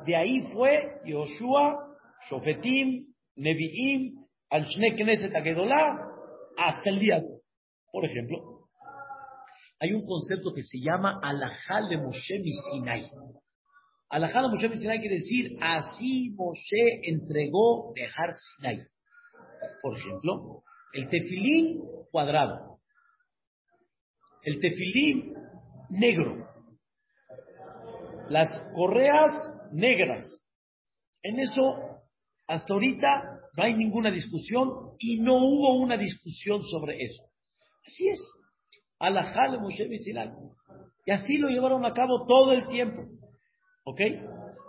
de 0.05 0.15
ahí 0.15 0.41
fue 0.53 1.01
Yehoshua, 1.05 1.77
Shofetim, 2.29 3.13
Nevi'im, 3.35 4.25
al 4.49 4.63
Shne 4.63 4.95
Knesset 4.95 5.33
hasta 6.57 6.89
el 6.89 6.99
día 6.99 7.19
de 7.19 7.25
hoy. 7.25 7.39
Por 7.91 8.05
ejemplo, 8.05 8.67
hay 9.79 9.93
un 9.93 10.05
concepto 10.05 10.53
que 10.53 10.63
se 10.63 10.79
llama 10.79 11.19
Alajal 11.21 11.89
de 11.89 11.97
Moshe 11.97 12.41
Sinai. 12.71 13.09
Alajal 14.09 14.43
de 14.43 14.49
Moshe 14.49 14.79
Sinai 14.79 14.99
quiere 14.99 15.15
decir, 15.15 15.55
así 15.61 16.31
Moshe 16.31 17.01
entregó 17.03 17.93
dejar 17.93 18.31
Sinai. 18.33 18.79
Por 19.83 19.97
ejemplo, 19.97 20.63
el 20.93 21.09
tefilín 21.09 21.79
cuadrado, 22.11 22.79
el 24.41 24.59
tefilín 24.59 25.35
negro, 25.89 26.47
las 28.29 28.49
correas 28.73 29.31
negras. 29.71 30.23
En 31.21 31.39
eso, 31.39 32.01
hasta 32.47 32.73
ahorita, 32.73 33.07
no 33.57 33.63
hay 33.63 33.75
ninguna 33.75 34.09
discusión 34.09 34.95
y 34.97 35.19
no 35.19 35.35
hubo 35.35 35.75
una 35.75 35.97
discusión 35.97 36.63
sobre 36.63 37.03
eso. 37.03 37.23
Así 37.85 38.07
es. 38.07 38.19
Alajal 38.97 39.61
Moshe 39.61 39.87
Sinai. 39.97 40.31
Y 41.05 41.11
así 41.11 41.37
lo 41.37 41.49
llevaron 41.49 41.85
a 41.85 41.93
cabo 41.93 42.25
todo 42.25 42.53
el 42.53 42.65
tiempo. 42.67 43.18
¿Ok? 43.89 44.01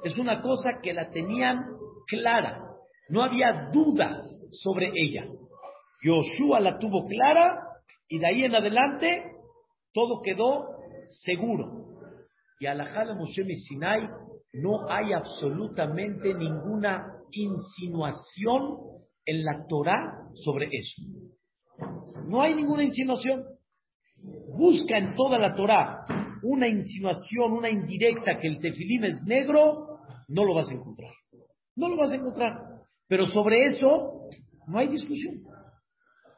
Es 0.02 0.16
una 0.16 0.40
cosa 0.40 0.80
que 0.82 0.94
la 0.94 1.10
tenían 1.10 1.62
clara. 2.06 2.64
No 3.10 3.22
había 3.22 3.68
duda 3.70 4.22
sobre 4.48 4.90
ella. 4.94 5.26
Yoshua 6.02 6.58
la 6.60 6.78
tuvo 6.78 7.06
clara 7.06 7.60
y 8.08 8.18
de 8.18 8.26
ahí 8.26 8.44
en 8.44 8.54
adelante 8.54 9.24
todo 9.92 10.22
quedó 10.22 10.68
seguro. 11.22 11.98
Y 12.60 12.66
Alajal 12.66 13.14
Moshe 13.16 13.44
Sinai 13.44 14.08
no 14.54 14.90
hay 14.90 15.12
absolutamente 15.12 16.32
ninguna 16.32 17.12
insinuación 17.30 18.78
en 19.26 19.44
la 19.44 19.66
Torah 19.68 20.30
sobre 20.32 20.70
eso. 20.72 21.02
No 22.26 22.40
hay 22.40 22.54
ninguna 22.54 22.84
insinuación. 22.84 23.44
Busca 24.56 24.96
en 24.96 25.14
toda 25.14 25.38
la 25.38 25.54
Torah 25.54 26.06
una 26.42 26.68
insinuación, 26.68 27.52
una 27.52 27.70
indirecta 27.70 28.38
que 28.38 28.48
el 28.48 28.60
tefilim 28.60 29.04
es 29.04 29.22
negro, 29.22 29.98
no 30.28 30.44
lo 30.44 30.54
vas 30.54 30.68
a 30.70 30.74
encontrar. 30.74 31.12
No 31.76 31.88
lo 31.88 31.96
vas 31.96 32.12
a 32.12 32.16
encontrar. 32.16 32.54
Pero 33.08 33.26
sobre 33.28 33.64
eso 33.64 34.28
no 34.66 34.78
hay 34.78 34.88
discusión. 34.88 35.42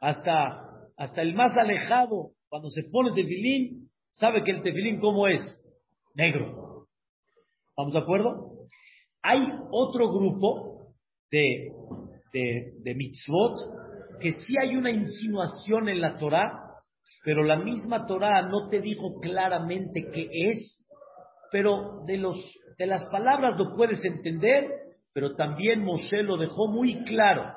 Hasta, 0.01 0.61
hasta 0.97 1.21
el 1.21 1.35
más 1.35 1.55
alejado, 1.57 2.31
cuando 2.49 2.69
se 2.69 2.83
pone 2.91 3.13
tefilín, 3.13 3.89
sabe 4.11 4.43
que 4.43 4.51
el 4.51 4.61
tefilín 4.61 4.99
cómo 4.99 5.27
es. 5.27 5.41
Negro. 6.15 6.87
¿Estamos 7.69 7.93
de 7.93 7.99
acuerdo? 7.99 8.67
Hay 9.21 9.41
otro 9.71 10.11
grupo 10.11 10.93
de, 11.31 11.71
de, 12.31 12.73
de 12.83 12.95
mitzvot 12.95 13.59
que 14.19 14.31
sí 14.31 14.55
hay 14.57 14.75
una 14.75 14.91
insinuación 14.91 15.89
en 15.89 15.99
la 15.99 16.17
Torah, 16.17 16.62
pero 17.23 17.43
la 17.43 17.57
misma 17.57 18.05
Torah 18.05 18.41
no 18.43 18.69
te 18.69 18.81
dijo 18.81 19.19
claramente 19.21 20.07
qué 20.13 20.27
es, 20.49 20.85
pero 21.51 22.03
de, 22.05 22.17
los, 22.17 22.37
de 22.77 22.87
las 22.87 23.05
palabras 23.07 23.57
lo 23.57 23.75
puedes 23.75 24.03
entender, 24.03 24.67
pero 25.13 25.35
también 25.35 25.83
Moshe 25.83 26.23
lo 26.23 26.37
dejó 26.37 26.67
muy 26.67 27.03
claro. 27.03 27.53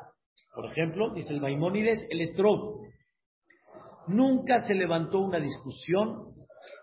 Por 0.55 0.67
ejemplo, 0.67 1.13
dice 1.15 1.33
el 1.33 1.41
Maimónides, 1.41 2.07
el 2.11 2.21
etrog. 2.21 2.81
Nunca 4.09 4.67
se 4.67 4.75
levantó 4.75 5.21
una 5.21 5.41
discusión 5.41 6.35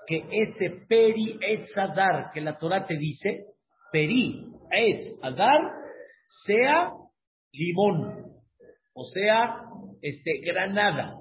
que 0.07 0.25
ese 0.31 0.85
peri 0.87 1.37
etzadar 1.41 2.31
que 2.33 2.41
la 2.41 2.57
Torah 2.57 2.85
te 2.85 2.97
dice, 2.97 3.45
peri 3.91 4.45
etzadar, 4.71 5.61
sea 6.45 6.91
limón, 7.51 8.33
o 8.93 9.03
sea, 9.05 9.61
este, 10.01 10.39
granada, 10.43 11.15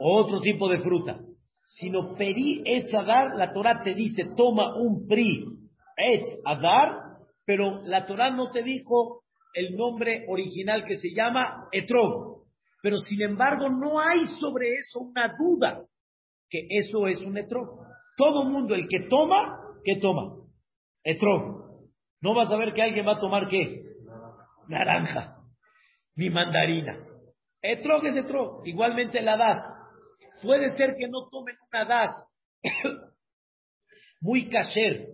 otro 0.00 0.40
tipo 0.40 0.68
de 0.68 0.80
fruta. 0.80 1.20
Sino 1.64 2.14
peri 2.16 2.62
etzadar, 2.64 3.36
la 3.36 3.52
Torah 3.52 3.82
te 3.82 3.94
dice, 3.94 4.24
toma 4.36 4.76
un 4.76 5.06
pri 5.06 5.46
etzadar, 5.96 7.18
pero 7.44 7.82
la 7.84 8.06
Torah 8.06 8.30
no 8.30 8.50
te 8.50 8.62
dijo 8.62 9.22
el 9.54 9.76
nombre 9.76 10.24
original 10.28 10.84
que 10.84 10.96
se 10.96 11.12
llama 11.14 11.68
etrog. 11.70 12.44
Pero 12.82 12.96
sin 12.96 13.22
embargo, 13.22 13.68
no 13.68 14.00
hay 14.00 14.26
sobre 14.40 14.74
eso 14.74 15.00
una 15.00 15.34
duda 15.38 15.84
que 16.48 16.66
eso 16.70 17.06
es 17.06 17.20
un 17.20 17.36
etrog. 17.36 17.86
Todo 18.16 18.44
mundo, 18.44 18.74
el 18.74 18.88
que 18.88 19.06
toma, 19.08 19.60
¿qué 19.84 19.96
toma? 19.96 20.34
Etrog. 21.04 21.60
No 22.20 22.34
vas 22.34 22.50
a 22.50 22.56
ver 22.56 22.72
que 22.74 22.82
alguien 22.82 23.06
va 23.06 23.12
a 23.12 23.20
tomar 23.20 23.48
qué? 23.48 23.82
Naranja, 24.68 25.36
ni 26.16 26.30
mandarina. 26.30 26.98
Etrog 27.62 28.04
es 28.06 28.16
etrog. 28.16 28.66
Igualmente 28.66 29.20
la 29.22 29.36
das. 29.36 29.62
Puede 30.42 30.70
ser 30.72 30.96
que 30.96 31.08
no 31.08 31.28
tomen 31.30 31.56
una 31.72 31.84
das 31.84 32.10
muy 34.20 34.48
kasher, 34.48 35.08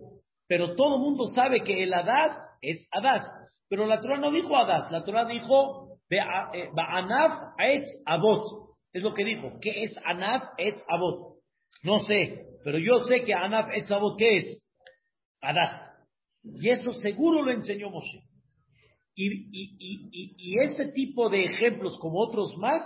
pero 0.47 0.75
todo 0.75 0.97
mundo 0.97 1.25
sabe 1.27 1.63
que 1.63 1.83
el 1.83 1.93
adas 1.93 2.37
es 2.61 2.87
adas. 2.91 3.25
Pero 3.69 3.85
la 3.85 3.99
Torah 3.99 4.17
no 4.17 4.31
dijo 4.31 4.55
adas, 4.55 4.91
la 4.91 5.03
Torah 5.03 5.25
dijo 5.25 5.99
Ba'anaf 6.09 7.59
etz 7.59 7.87
abot. 8.05 8.67
Es 8.93 9.03
lo 9.03 9.13
que 9.13 9.25
dijo. 9.25 9.59
¿Qué 9.61 9.83
es 9.83 9.95
anaf 10.05 10.43
etz 10.57 10.81
abot? 10.87 11.37
No 11.83 11.99
sé, 11.99 12.45
pero 12.63 12.79
yo 12.79 13.03
sé 13.05 13.23
que 13.23 13.33
Anaf 13.33 13.69
Etzavot, 13.73 14.17
¿qué 14.17 14.37
es? 14.37 14.63
Adás. 15.41 15.89
Y 16.43 16.69
eso 16.69 16.91
seguro 16.93 17.41
lo 17.41 17.51
enseñó 17.51 17.89
Moshe. 17.89 18.23
Y, 19.15 20.59
ese 20.59 20.87
tipo 20.91 21.29
de 21.29 21.43
ejemplos, 21.43 21.97
como 21.99 22.19
otros 22.19 22.55
más, 22.57 22.83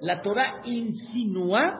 la 0.00 0.22
Torah 0.22 0.62
insinúa, 0.64 1.78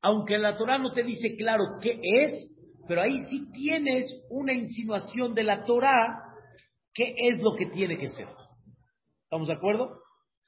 aunque 0.00 0.38
la 0.38 0.56
Torah 0.56 0.78
no 0.78 0.92
te 0.92 1.02
dice 1.02 1.36
claro 1.36 1.64
qué 1.82 2.00
es, 2.02 2.50
pero 2.86 3.02
ahí 3.02 3.18
sí 3.28 3.50
tienes 3.52 4.06
una 4.30 4.52
insinuación 4.52 5.34
de 5.34 5.42
la 5.42 5.64
Torah, 5.64 6.22
qué 6.94 7.14
es 7.16 7.40
lo 7.40 7.54
que 7.56 7.66
tiene 7.66 7.98
que 7.98 8.08
ser. 8.08 8.28
¿Estamos 9.24 9.48
de 9.48 9.54
acuerdo? 9.54 10.00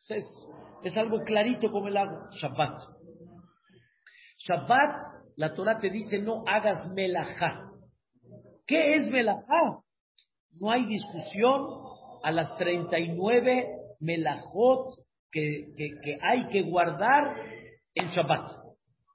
Es, 0.08 0.96
algo 0.96 1.22
clarito 1.24 1.70
como 1.70 1.88
el 1.88 1.96
agua. 1.96 2.28
Shabbat. 2.32 2.80
Shabbat, 4.38 4.96
la 5.36 5.54
Torah 5.54 5.78
te 5.78 5.90
dice 5.90 6.18
no 6.18 6.44
hagas 6.46 6.88
melajá. 6.92 7.70
¿Qué 8.66 8.96
es 8.96 9.08
melajá? 9.08 9.80
No 10.60 10.70
hay 10.70 10.86
discusión 10.86 11.66
a 12.22 12.30
las 12.30 12.56
39 12.56 13.68
melajot 14.00 14.94
que, 15.32 15.72
que, 15.76 16.18
hay 16.20 16.46
que 16.48 16.62
guardar 16.62 17.34
en 17.94 18.06
Shabbat. 18.08 18.50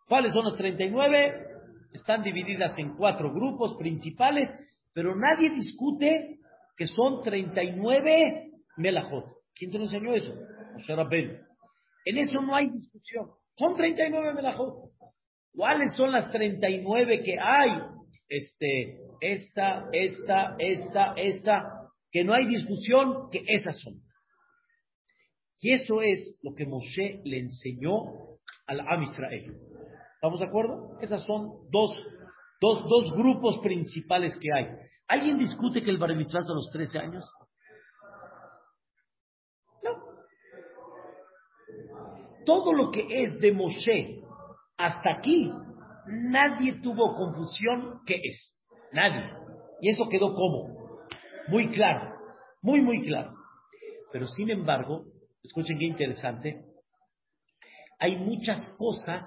¿Cuáles 0.08 0.34
son 0.34 0.46
las 0.46 0.58
39? 0.58 1.46
Están 1.94 2.24
divididas 2.24 2.78
en 2.80 2.96
cuatro 2.96 3.32
grupos 3.32 3.76
principales, 3.78 4.50
pero 4.94 5.16
nadie 5.16 5.52
discute 5.52 6.40
que 6.76 6.88
son 6.88 7.22
39 7.24 8.52
melajot. 8.78 9.26
¿Quién 9.54 9.72
te 9.72 9.78
lo 9.78 9.86
enseñó 9.86 10.14
eso? 10.14 10.34
Moshe 10.74 11.42
En 12.06 12.18
eso 12.18 12.42
no 12.42 12.56
hay 12.56 12.70
discusión. 12.70 13.30
Son 13.56 13.76
39 13.76 14.34
melajot. 14.34 14.92
¿Cuáles 15.54 15.94
son 15.96 16.12
las 16.12 16.32
39 16.32 17.24
que 17.24 17.40
hay? 17.40 17.72
Este, 18.30 19.00
esta, 19.22 19.88
esta, 19.92 20.56
esta, 20.60 21.14
esta, 21.16 21.64
que 22.12 22.24
no 22.24 22.34
hay 22.34 22.46
discusión, 22.48 23.30
que 23.32 23.44
esas 23.48 23.80
son. 23.80 23.96
Y 25.60 25.74
eso 25.74 26.02
es 26.02 26.38
lo 26.44 26.54
que 26.54 26.66
Moshe 26.66 27.22
le 27.24 27.40
enseñó 27.40 28.04
al 28.68 28.82
Am 28.82 29.02
Israel. 29.04 29.58
¿Estamos 30.16 30.40
de 30.40 30.46
acuerdo? 30.46 30.98
Esas 31.02 31.24
son 31.24 31.70
dos, 31.72 31.92
dos, 32.62 32.84
dos 32.88 33.12
grupos 33.16 33.60
principales 33.60 34.38
que 34.38 34.50
hay. 34.54 34.68
¿Alguien 35.08 35.38
discute 35.38 35.82
que 35.82 35.90
el 35.90 35.98
bar 35.98 36.16
mitzvah 36.16 36.42
es 36.42 36.50
a 36.50 36.54
los 36.54 36.70
13 36.72 37.00
años? 37.00 37.32
No. 39.84 39.92
Todo 42.46 42.74
lo 42.74 42.92
que 42.92 43.08
es 43.10 43.40
de 43.40 43.52
Moshe 43.52 44.22
hasta 44.78 45.18
aquí, 45.18 45.52
nadie 46.06 46.82
tuvo 46.82 47.16
confusión 47.16 48.02
qué 48.06 48.16
es. 48.24 48.56
Nadie. 48.92 49.32
Y 49.82 49.90
eso 49.90 50.08
quedó 50.10 50.34
como 50.34 50.78
muy 51.48 51.70
claro, 51.70 52.16
muy, 52.62 52.82
muy 52.82 53.02
claro. 53.02 53.34
Pero 54.12 54.28
sin 54.28 54.50
embargo, 54.50 55.06
escuchen 55.48 55.80
qué 55.80 55.86
interesante, 55.86 56.62
hay 58.00 58.18
muchas 58.18 58.74
cosas 58.78 59.24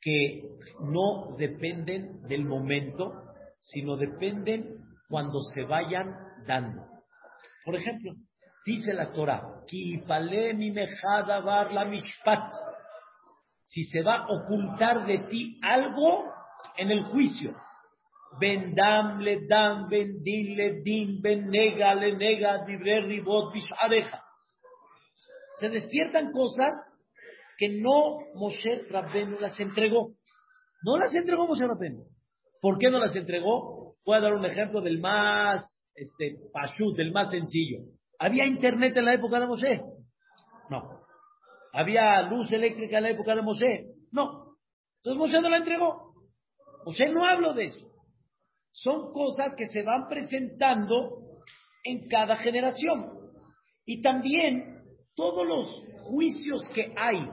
que 0.00 0.42
no 0.80 1.36
dependen 1.38 2.22
del 2.22 2.44
momento, 2.44 3.12
sino 3.60 3.96
dependen 3.96 4.78
cuando 5.08 5.40
se 5.54 5.62
vayan 5.62 6.14
dando. 6.46 6.82
Por 7.64 7.76
ejemplo, 7.76 8.12
dice 8.64 8.92
la 8.92 9.12
Torah, 9.12 9.62
mi 9.72 10.74
la 10.74 11.84
mishpat. 11.84 12.52
Si 13.64 13.84
se 13.84 14.02
va 14.02 14.16
a 14.16 14.26
ocultar 14.28 15.06
de 15.06 15.18
ti 15.30 15.58
algo 15.62 16.24
en 16.76 16.90
el 16.90 17.04
juicio, 17.06 17.56
ben 18.38 18.74
dam 18.74 19.18
le 19.20 19.46
dam, 19.48 19.88
ben 19.88 20.22
din 20.22 20.56
le 20.56 20.82
din, 20.82 21.20
ben 21.20 21.48
nega 21.48 21.94
le 21.94 22.16
nega, 22.16 22.64
dibre 22.64 23.00
ribot 23.00 23.52
bishareja. 23.52 24.25
Se 25.58 25.68
despiertan 25.68 26.32
cosas 26.32 26.74
que 27.58 27.68
no 27.68 28.18
Moshe 28.34 28.84
Rabbenu 28.90 29.38
las 29.38 29.58
entregó. 29.58 30.12
No 30.82 30.96
las 30.98 31.14
entregó 31.14 31.46
Moshe 31.46 31.66
Rabbenu. 31.66 32.04
¿Por 32.60 32.78
qué 32.78 32.90
no 32.90 32.98
las 32.98 33.14
entregó? 33.16 33.96
Voy 34.04 34.16
a 34.16 34.20
dar 34.20 34.34
un 34.34 34.44
ejemplo 34.44 34.80
del 34.80 35.00
más 35.00 35.64
este, 35.94 36.38
pashut, 36.52 36.96
del 36.96 37.12
más 37.12 37.30
sencillo. 37.30 37.78
¿Había 38.18 38.46
internet 38.46 38.96
en 38.96 39.04
la 39.06 39.14
época 39.14 39.40
de 39.40 39.46
Moshe? 39.46 39.82
No. 40.70 41.00
¿Había 41.72 42.22
luz 42.22 42.50
eléctrica 42.52 42.98
en 42.98 43.02
la 43.02 43.10
época 43.10 43.34
de 43.34 43.42
Moshe? 43.42 43.86
No. 44.12 44.56
Entonces 44.98 45.18
Moshe 45.18 45.40
no 45.40 45.48
la 45.48 45.58
entregó. 45.58 46.14
Moshe 46.84 47.08
no 47.08 47.26
habló 47.26 47.54
de 47.54 47.66
eso. 47.66 47.86
Son 48.72 49.12
cosas 49.12 49.54
que 49.56 49.68
se 49.68 49.82
van 49.82 50.08
presentando 50.08 51.18
en 51.84 52.08
cada 52.08 52.36
generación. 52.36 53.10
Y 53.86 54.02
también 54.02 54.75
todos 55.16 55.46
los 55.46 55.84
juicios 56.02 56.68
que 56.74 56.92
hay 56.94 57.28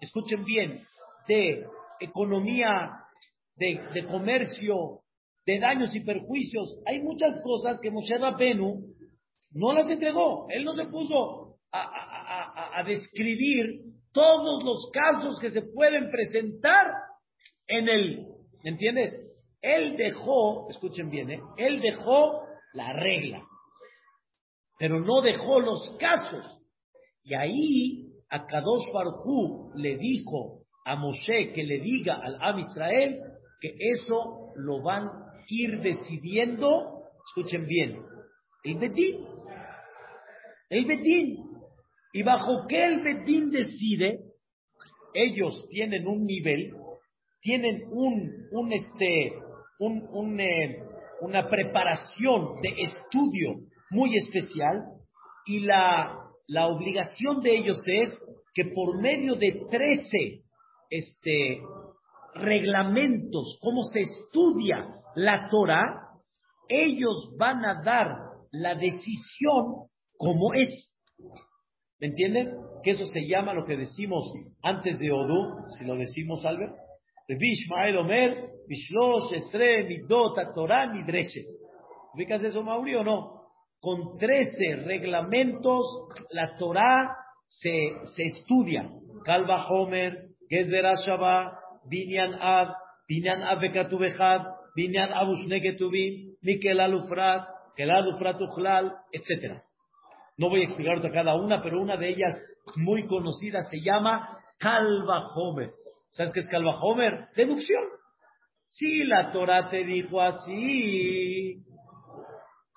escuchen 0.00 0.44
bien, 0.44 0.80
de 1.26 1.66
economía, 2.00 2.92
de, 3.56 4.06
comercio, 4.06 5.00
de 5.44 5.58
daños 5.58 5.94
y 5.96 6.00
perjuicios. 6.00 6.80
Hay 6.86 7.02
muchas 7.02 7.40
cosas 7.42 7.80
que 7.80 7.90
Moshe 7.90 8.16
Rabenu 8.16 8.94
no 9.52 9.72
las 9.72 9.88
entregó. 9.88 10.46
Él 10.50 10.64
no 10.64 10.74
se 10.74 10.84
puso 10.84 11.56
a, 11.72 12.82
describir 12.86 13.82
todos 14.12 14.62
los 14.62 14.90
casos 14.92 15.38
que 15.40 15.50
se 15.50 15.62
pueden 15.62 16.10
presentar 16.10 16.86
en 17.66 17.88
el, 17.88 18.26
¿entiendes? 18.62 19.14
Él 19.60 19.96
dejó, 19.96 20.68
escuchen 20.70 21.10
bien, 21.10 21.30
¿eh? 21.30 21.40
él 21.56 21.80
dejó 21.80 22.44
la 22.72 22.92
regla, 22.92 23.42
pero 24.78 25.00
no 25.00 25.20
dejó 25.20 25.60
los 25.60 25.96
casos. 25.98 26.57
Y 27.28 27.34
ahí 27.34 28.08
a 28.30 28.46
Kadosh 28.46 28.90
Barhu 28.90 29.70
le 29.74 29.98
dijo 29.98 30.62
a 30.86 30.96
Moshe 30.96 31.52
que 31.52 31.62
le 31.62 31.78
diga 31.80 32.14
al 32.14 32.38
Am 32.40 32.58
Israel 32.58 33.20
que 33.60 33.74
eso 33.78 34.52
lo 34.56 34.82
van 34.82 35.08
a 35.08 35.34
ir 35.48 35.82
decidiendo, 35.82 37.02
escuchen 37.26 37.66
bien, 37.66 37.98
el 38.64 38.78
Bedín. 38.78 39.26
El 40.70 40.86
Bedín. 40.86 41.36
Y 42.14 42.22
bajo 42.22 42.66
qué 42.66 42.82
el 42.82 43.02
Bedín 43.02 43.50
decide, 43.50 44.20
ellos 45.12 45.66
tienen 45.68 46.06
un 46.06 46.24
nivel, 46.24 46.72
tienen 47.42 47.82
un, 47.90 48.48
un 48.52 48.72
este, 48.72 49.32
un, 49.80 50.08
un, 50.12 50.40
eh, 50.40 50.82
una 51.20 51.46
preparación 51.46 52.60
de 52.62 52.70
estudio 52.84 53.66
muy 53.90 54.16
especial 54.16 54.82
y 55.44 55.60
la 55.60 56.27
la 56.48 56.66
obligación 56.66 57.42
de 57.42 57.56
ellos 57.58 57.78
es 57.86 58.18
que 58.54 58.64
por 58.74 59.00
medio 59.00 59.34
de 59.36 59.66
13 59.70 60.42
este, 60.90 61.60
reglamentos, 62.34 63.58
cómo 63.60 63.82
se 63.92 64.00
estudia 64.00 64.88
la 65.14 65.48
Torah, 65.50 66.08
ellos 66.68 67.34
van 67.38 67.64
a 67.64 67.82
dar 67.82 68.08
la 68.50 68.74
decisión 68.74 69.88
como 70.16 70.54
es. 70.54 70.94
¿Me 72.00 72.08
entienden? 72.08 72.54
Que 72.82 72.92
eso 72.92 73.04
se 73.06 73.26
llama 73.26 73.52
lo 73.52 73.66
que 73.66 73.76
decimos 73.76 74.32
antes 74.62 74.98
de 74.98 75.12
Odú, 75.12 75.68
si 75.78 75.84
lo 75.84 75.96
decimos, 75.96 76.44
Albert. 76.44 76.74
De 77.28 77.98
Omer, 77.98 78.50
Bishlosh, 78.66 79.34
Estre, 79.34 79.84
Midot, 79.84 80.34
Torah, 80.54 80.86
Midreshet. 80.86 81.46
¿Ubicas 82.14 82.42
eso, 82.42 82.62
Mauri, 82.62 82.94
o 82.94 83.04
no? 83.04 83.37
Con 83.80 84.18
13 84.18 84.84
reglamentos, 84.84 85.86
la 86.30 86.56
Torah 86.56 87.16
se, 87.46 87.92
se 88.16 88.24
estudia. 88.24 88.90
Kalva 89.24 89.66
Homer, 89.68 90.28
Gezer 90.48 90.86
Ashaba, 90.86 91.58
Binyan 91.84 92.34
Ab, 92.40 92.74
Binyan 93.08 93.42
Ab 93.42 93.60
Bekatubechad, 93.60 94.42
Binyan 94.74 95.12
Abushnegetubim, 95.12 96.36
Mikel 96.42 96.80
Alufrat, 96.80 97.48
Kel 97.76 97.90
Alufrat 97.90 98.40
Uchlal, 98.40 98.94
etc. 99.12 99.62
No 100.36 100.48
voy 100.48 100.62
a 100.62 100.64
explicar 100.64 101.00
cada 101.12 101.34
una, 101.34 101.62
pero 101.62 101.80
una 101.80 101.96
de 101.96 102.10
ellas 102.10 102.38
muy 102.76 103.06
conocida 103.06 103.62
se 103.62 103.80
llama 103.80 104.38
Kalva 104.58 105.28
Homer. 105.34 105.72
¿Sabes 106.10 106.32
qué 106.32 106.40
es 106.40 106.48
Kalva 106.48 106.80
Homer? 106.80 107.28
Deducción. 107.34 107.84
Si 108.68 109.04
la 109.04 109.30
Torah 109.32 109.68
te 109.70 109.84
dijo 109.84 110.20
así, 110.20 111.64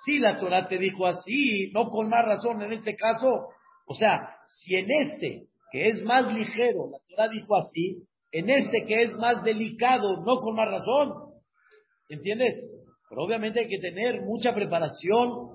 si 0.04 0.20
la 0.20 0.40
Torah 0.40 0.68
te 0.68 0.78
dijo 0.78 1.06
así, 1.06 1.72
no 1.74 1.90
con 1.90 2.10
más 2.10 2.26
razón 2.26 2.62
en 2.62 2.74
este 2.74 2.96
caso. 2.96 3.50
O 3.86 3.94
sea, 3.94 4.36
si 4.48 4.76
en 4.76 4.92
este, 4.92 5.48
que 5.72 5.90
es 5.90 6.04
más 6.04 6.34
ligero, 6.34 6.90
la 6.92 6.98
Torah 7.10 7.30
dijo 7.30 7.56
así, 7.56 8.04
en 8.32 8.50
este 8.50 8.86
que 8.86 9.04
es 9.04 9.14
más 9.18 9.44
delicado, 9.44 10.24
no 10.24 10.38
con 10.38 10.56
más 10.56 10.70
razón. 10.70 11.14
¿Entiendes? 12.10 12.56
Pero 13.10 13.24
obviamente 13.24 13.62
hay 13.62 13.68
que 13.68 13.80
tener 13.80 14.22
mucha 14.22 14.54
preparación 14.54 15.50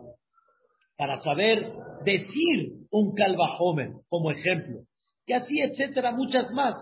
para 0.97 1.19
saber 1.19 1.73
decir 2.05 2.73
un 2.91 3.15
calvajomen 3.15 4.01
como 4.09 4.31
ejemplo. 4.31 4.81
Y 5.27 5.33
así, 5.33 5.61
etcétera, 5.61 6.13
muchas 6.13 6.51
más, 6.53 6.75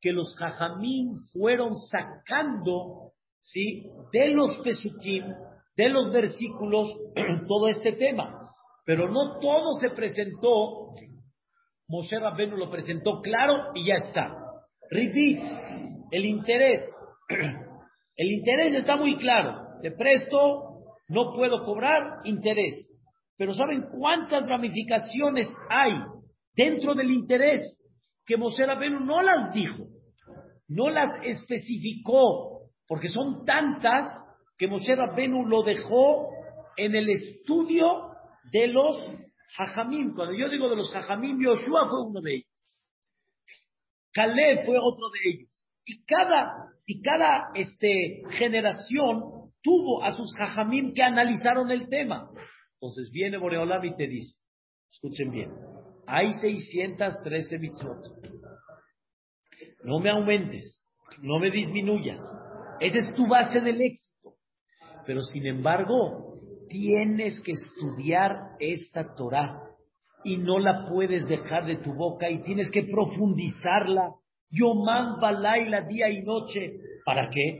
que 0.00 0.12
los 0.12 0.34
jajamín 0.36 1.16
fueron 1.32 1.74
sacando, 1.76 3.12
¿sí? 3.40 3.84
De 4.12 4.28
los 4.28 4.58
pesukim, 4.58 5.24
de 5.80 5.88
los 5.88 6.12
versículos 6.12 6.94
todo 7.48 7.68
este 7.68 7.92
tema. 7.92 8.52
Pero 8.84 9.08
no 9.08 9.38
todo 9.40 9.72
se 9.80 9.88
presentó, 9.90 10.92
Moshe 11.88 12.18
Rabbenu 12.18 12.56
lo 12.56 12.70
presentó 12.70 13.22
claro 13.22 13.72
y 13.74 13.86
ya 13.86 13.94
está. 13.94 14.36
Repeat, 14.90 15.42
el 16.10 16.24
interés. 16.26 16.86
El 18.16 18.32
interés 18.32 18.74
está 18.74 18.96
muy 18.96 19.16
claro. 19.16 19.78
Te 19.80 19.92
presto, 19.92 20.82
no 21.08 21.32
puedo 21.32 21.64
cobrar 21.64 22.18
interés. 22.24 22.86
Pero 23.38 23.54
¿saben 23.54 23.86
cuántas 23.98 24.46
ramificaciones 24.46 25.48
hay 25.70 25.92
dentro 26.54 26.94
del 26.94 27.10
interés 27.10 27.62
que 28.26 28.36
Moshe 28.36 28.66
Rabbenu 28.66 29.00
no 29.00 29.22
las 29.22 29.54
dijo? 29.54 29.86
No 30.68 30.90
las 30.90 31.18
especificó, 31.24 32.68
porque 32.86 33.08
son 33.08 33.46
tantas 33.46 34.04
que 34.60 34.68
Moshe 34.68 34.94
Rabbenu 34.94 35.46
lo 35.46 35.62
dejó 35.62 36.28
en 36.76 36.94
el 36.94 37.08
estudio 37.08 38.10
de 38.52 38.68
los 38.68 38.94
Jajamim. 39.56 40.12
Cuando 40.14 40.34
yo 40.34 40.50
digo 40.50 40.68
de 40.68 40.76
los 40.76 40.90
Jajamim, 40.90 41.42
Yoshua 41.42 41.88
fue 41.88 42.04
uno 42.04 42.20
de 42.20 42.34
ellos. 42.34 42.68
Caleb 44.12 44.66
fue 44.66 44.76
otro 44.78 45.08
de 45.08 45.30
ellos. 45.30 45.50
Y 45.86 46.04
cada, 46.04 46.74
y 46.84 47.00
cada 47.00 47.48
este, 47.54 48.20
generación 48.32 49.50
tuvo 49.62 50.04
a 50.04 50.12
sus 50.12 50.30
Jajamim 50.36 50.92
que 50.92 51.04
analizaron 51.04 51.70
el 51.70 51.88
tema. 51.88 52.28
Entonces 52.74 53.10
viene 53.10 53.38
Boreolam 53.38 53.82
y 53.86 53.96
te 53.96 54.08
dice, 54.08 54.36
escuchen 54.90 55.30
bien, 55.30 55.52
hay 56.06 56.32
613 56.32 57.58
mitzvot. 57.58 57.96
No 59.84 60.00
me 60.00 60.10
aumentes. 60.10 60.84
no 61.22 61.38
me 61.38 61.50
disminuyas. 61.50 62.20
Esa 62.78 62.98
es 62.98 63.14
tu 63.14 63.26
base 63.26 63.62
del 63.62 63.80
éxito. 63.80 63.99
Pero 65.10 65.22
sin 65.22 65.44
embargo, 65.44 66.36
tienes 66.68 67.40
que 67.40 67.50
estudiar 67.50 68.50
esta 68.60 69.16
Torah 69.16 69.60
y 70.22 70.36
no 70.36 70.60
la 70.60 70.86
puedes 70.88 71.26
dejar 71.26 71.66
de 71.66 71.78
tu 71.78 71.94
boca 71.94 72.30
y 72.30 72.44
tienes 72.44 72.70
que 72.70 72.84
profundizarla. 72.84 74.12
Yomán 74.52 75.18
Balaila 75.20 75.80
día 75.80 76.10
y 76.10 76.22
noche. 76.22 76.74
¿Para 77.04 77.28
qué? 77.28 77.58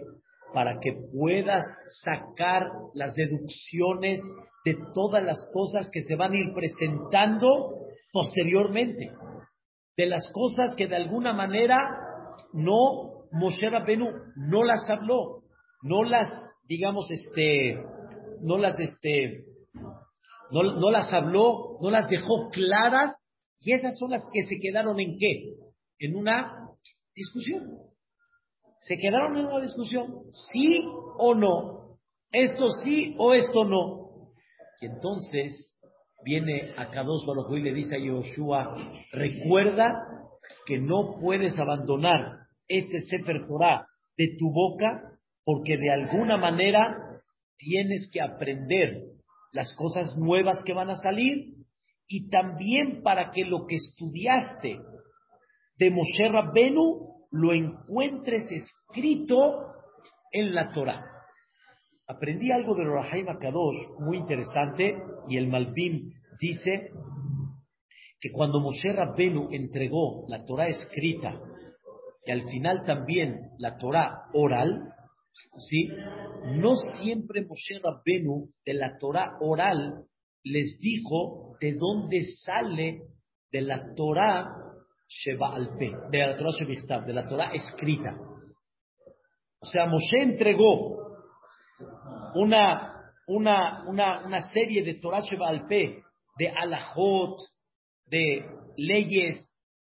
Para 0.55 0.79
que 0.79 0.93
puedas 1.13 1.65
sacar 2.05 2.69
las 2.95 3.17
deducciones 3.17 4.23
de 4.65 4.77
todas 4.95 5.25
las 5.25 5.51
cosas 5.53 5.91
que 5.93 6.03
se 6.03 6.15
van 6.15 6.31
a 6.31 6.39
ir 6.39 6.53
presentando 6.55 7.79
posteriormente. 8.13 9.11
De 9.97 10.07
las 10.07 10.23
cosas 10.33 10.77
que 10.77 10.87
de 10.87 10.95
alguna 10.95 11.33
manera 11.33 11.77
no 12.53 13.27
Moshe 13.33 13.69
Rabenu 13.69 14.07
no 14.37 14.63
las 14.63 14.89
habló, 14.89 15.43
no 15.83 16.05
las, 16.05 16.29
digamos, 16.71 17.11
este, 17.11 17.83
no 18.43 18.57
las, 18.57 18.79
este, 18.79 19.45
no, 20.53 20.63
no 20.63 20.91
las 20.93 21.13
habló, 21.13 21.79
no 21.83 21.91
las 21.91 22.09
dejó 22.09 22.49
claras, 22.51 23.13
y 23.59 23.73
esas 23.73 23.99
son 23.99 24.13
las 24.13 24.23
que 24.33 24.45
se 24.45 24.61
quedaron 24.63 25.01
en 25.01 25.19
qué? 25.19 25.57
En 25.99 26.15
una 26.15 26.69
discusión. 27.13 27.77
Se 28.83 28.97
quedaron 28.99 29.37
en 29.37 29.47
una 29.47 29.61
discusión, 29.61 30.23
sí 30.53 30.85
o 31.19 31.35
no, 31.35 31.99
esto 32.31 32.69
sí 32.85 33.17
o 33.19 33.35
esto 33.35 33.65
no. 33.65 34.31
Y 34.81 34.87
entonces 34.87 35.77
viene 36.25 36.73
a 36.77 36.89
Kadosh 36.93 37.27
Baruj 37.27 37.57
y 37.57 37.63
le 37.63 37.75
dice 37.75 37.97
a 37.97 37.99
Yoshua, 37.99 38.77
recuerda 39.11 39.89
que 40.67 40.79
no 40.79 41.19
puedes 41.21 41.59
abandonar 41.59 42.47
este 42.69 43.01
Sefer 43.01 43.45
Torah 43.49 43.85
de 44.17 44.37
tu 44.39 44.53
boca 44.53 45.10
porque 45.45 45.77
de 45.77 45.91
alguna 45.91 46.37
manera 46.37 46.97
tienes 47.57 48.11
que 48.13 48.21
aprender 48.21 49.03
las 49.53 49.75
cosas 49.75 50.17
nuevas 50.17 50.63
que 50.65 50.73
van 50.73 50.91
a 50.91 50.97
salir 50.97 51.55
y 52.07 52.29
también 52.29 53.03
para 53.03 53.31
que 53.31 53.45
lo 53.45 53.67
que 53.67 53.77
estudiaste 53.77 54.81
de 55.79 55.91
Moshe 55.91 56.29
Rabbenu 56.29 57.11
lo 57.31 57.53
encuentres 57.53 58.51
escrito 58.51 59.37
en 60.33 60.55
la 60.55 60.73
Torah. 60.73 61.05
Aprendí 62.07 62.51
algo 62.51 62.75
de 62.75 62.85
Rahaim 62.85 63.29
Akadosh 63.29 64.01
muy 64.01 64.19
interesante 64.19 64.97
y 65.29 65.37
el 65.37 65.47
Malbim 65.47 66.11
dice 66.41 66.91
que 68.21 68.31
cuando 68.33 68.61
Moshe 68.61 68.93
Rabbenu 68.93 69.49
entregó 69.53 70.27
la 70.29 70.45
Torah 70.45 70.69
escrita 70.69 71.41
y 72.27 72.33
al 72.33 72.49
final 72.51 72.85
también 72.85 73.51
la 73.59 73.79
Torah 73.79 74.25
oral, 74.35 74.93
¿sí? 75.69 75.89
No 76.61 76.77
siempre 76.77 77.43
Moshe 77.43 77.79
Rabbenu 77.83 78.49
de 78.65 78.75
la 78.75 78.99
Torah 78.99 79.39
oral 79.41 80.05
les 80.45 80.79
dijo 80.79 81.57
de 81.61 81.75
dónde 81.75 82.25
sale 82.45 83.03
de 83.53 83.61
la 83.61 83.95
Torah 83.95 84.57
Sheba 85.09 85.55
Alpe, 85.55 85.93
de 86.11 86.19
la 86.19 86.37
Torah 86.37 86.53
Shebichtav, 86.53 87.05
de 87.05 87.13
la 87.13 87.27
Torah 87.27 87.51
escrita. 87.53 88.17
O 89.61 89.67
sea, 89.67 89.87
Moshe 89.87 90.23
entregó 90.23 90.99
una, 92.35 93.13
una, 93.27 93.85
una, 93.87 94.25
una 94.25 94.41
serie 94.53 94.83
de 94.85 94.95
Torah 94.95 95.21
Sheba 95.21 95.49
Alpe, 95.49 96.03
de 96.39 96.49
alajot, 96.49 97.39
de 98.07 98.47
leyes, 98.77 99.47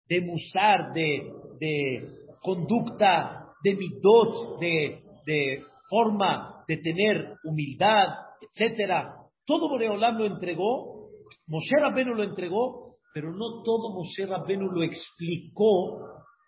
de 0.08 0.22
musar, 0.22 0.94
de, 0.94 1.32
de 1.60 2.10
conducta, 2.42 3.46
de 3.64 3.76
midot, 3.76 4.60
de 4.60 5.04
de 5.26 5.64
forma 5.90 6.64
de 6.68 6.78
tener 6.78 7.36
humildad, 7.44 8.08
etcétera. 8.42 9.16
Todo 9.46 9.70
Boreolam 9.70 10.18
lo 10.18 10.26
entregó, 10.26 11.10
Moshe 11.48 11.76
Rabbenu 11.80 12.14
lo 12.14 12.24
entregó, 12.24 12.98
pero 13.14 13.32
no 13.32 13.64
todo 13.64 13.94
Moshe 13.94 14.26
Rabbenu 14.26 14.68
lo 14.72 14.84
explicó 14.84 15.98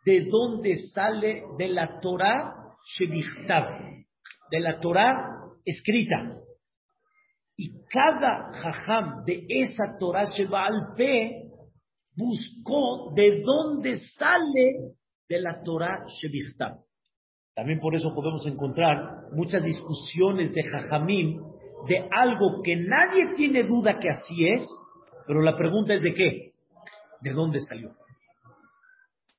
de 0.06 0.26
dónde 0.30 0.78
sale 0.94 1.44
de 1.58 1.68
la 1.70 2.00
Torah 2.00 2.54
Shebichtav, 2.86 3.80
de 4.52 4.60
la 4.60 4.80
Torah 4.80 5.42
escrita. 5.66 6.38
Y 7.58 7.84
cada 7.90 8.54
jajam 8.54 9.24
de 9.26 9.46
esa 9.48 9.98
Torah 10.00 10.26
Shebalpe 10.26 11.52
buscó 12.16 13.14
de 13.16 13.42
dónde 13.42 13.98
sale 14.18 14.96
de 15.30 15.42
la 15.42 15.62
Torah 15.64 16.06
Shebichtav. 16.08 16.80
También 17.56 17.80
por 17.80 17.96
eso 17.96 18.14
podemos 18.14 18.46
encontrar 18.48 19.30
muchas 19.34 19.64
discusiones 19.64 20.54
de 20.54 20.64
Jajamim 20.64 21.42
de 21.88 22.08
algo 22.12 22.62
que 22.64 22.76
nadie 22.76 23.34
tiene 23.36 23.64
duda 23.64 24.00
que 24.00 24.10
así 24.10 24.48
es, 24.48 24.66
pero 25.28 25.42
la 25.42 25.58
pregunta 25.58 25.94
es 25.94 26.02
de 26.02 26.14
qué, 26.14 26.54
de 27.22 27.32
dónde 27.32 27.60
salió, 27.60 27.92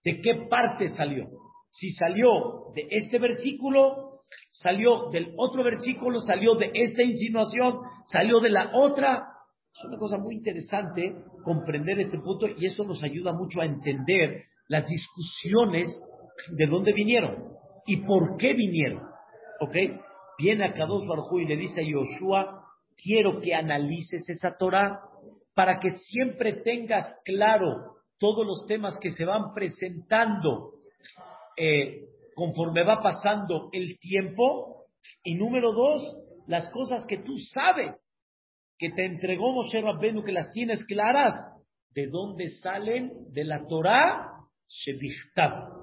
de 0.05 0.21
qué 0.21 0.47
parte 0.51 0.89
salió. 0.89 1.27
Si 1.71 1.91
salió 1.93 2.73
de 2.75 2.87
este 2.91 3.19
versículo, 3.19 4.25
salió 4.51 5.09
del 5.11 5.33
otro 5.39 5.65
versículo, 5.65 6.19
salió 6.21 6.55
de 6.57 6.71
esta 6.75 7.03
insinuación, 7.03 7.79
salió 8.07 8.41
de 8.41 8.51
la 8.51 8.73
otra. 8.75 9.27
Es 9.75 9.85
una 9.87 9.97
cosa 9.97 10.19
muy 10.19 10.35
interesante 10.35 11.15
comprender 11.43 11.99
este 11.99 12.19
punto 12.19 12.47
y 12.47 12.67
eso 12.67 12.85
nos 12.85 13.03
ayuda 13.03 13.33
mucho 13.33 13.63
a 13.63 13.65
entender 13.65 14.45
las 14.69 14.87
discusiones 14.87 15.89
de 16.51 16.67
dónde 16.67 16.93
vinieron 16.93 17.62
y 17.87 17.99
por 17.99 18.37
qué 18.37 18.55
vinieron. 18.55 19.03
¿Ok? 19.61 19.77
Viene 20.39 20.65
a 20.65 20.73
Kadosh 20.73 21.05
y 21.41 21.47
le 21.47 21.57
dice 21.57 21.81
a 21.81 21.85
Yoshua, 21.85 22.65
quiero 22.97 23.41
que 23.41 23.55
analices 23.55 24.29
esa 24.29 24.57
Torah 24.57 25.01
para 25.55 25.79
que 25.79 25.91
siempre 25.91 26.63
tengas 26.63 27.07
claro 27.25 27.97
todos 28.19 28.47
los 28.47 28.67
temas 28.67 28.99
que 29.01 29.11
se 29.11 29.25
van 29.25 29.53
presentando 29.55 30.73
eh, 31.57 32.07
conforme 32.35 32.85
va 32.85 33.03
pasando 33.03 33.69
el 33.73 33.99
tiempo. 33.99 34.87
Y 35.25 35.35
número 35.35 35.73
dos, 35.73 36.17
las 36.47 36.71
cosas 36.71 37.05
que 37.07 37.19
tú 37.19 37.37
sabes 37.53 37.97
que 38.79 38.91
te 38.91 39.05
entregó 39.05 39.53
Moshe 39.53 39.81
Rabbenu, 39.81 40.25
que 40.25 40.33
las 40.33 40.51
tienes 40.53 40.83
claras, 40.85 41.35
¿de 41.91 42.07
dónde 42.07 42.49
salen? 42.63 43.13
De 43.31 43.45
la 43.45 43.67
Torah 43.67 44.29
Shebichtab 44.69 45.82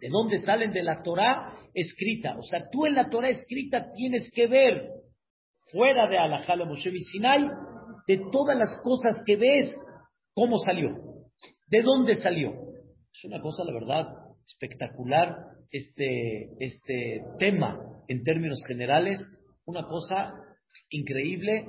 de 0.00 0.08
dónde 0.08 0.40
salen 0.40 0.72
de 0.72 0.82
la 0.82 1.02
Torah 1.02 1.54
escrita. 1.74 2.36
O 2.38 2.42
sea, 2.42 2.68
tú 2.70 2.86
en 2.86 2.94
la 2.94 3.08
Torah 3.08 3.28
escrita 3.28 3.92
tienes 3.92 4.30
que 4.34 4.46
ver, 4.46 4.90
fuera 5.70 6.08
de 6.08 6.18
Alajala 6.18 6.64
Moshe 6.64 6.90
Sinai, 7.12 7.46
de 8.06 8.20
todas 8.32 8.56
las 8.56 8.80
cosas 8.82 9.22
que 9.24 9.36
ves, 9.36 9.76
cómo 10.34 10.58
salió, 10.58 10.90
de 11.68 11.82
dónde 11.82 12.14
salió. 12.16 12.52
Es 13.12 13.24
una 13.24 13.40
cosa, 13.40 13.64
la 13.64 13.72
verdad, 13.72 14.06
espectacular 14.46 15.36
este, 15.70 16.50
este 16.58 17.22
tema 17.38 17.78
en 18.08 18.24
términos 18.24 18.58
generales, 18.66 19.24
una 19.66 19.84
cosa 19.86 20.34
increíble 20.90 21.66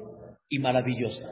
y 0.50 0.60
maravillosa. 0.60 1.28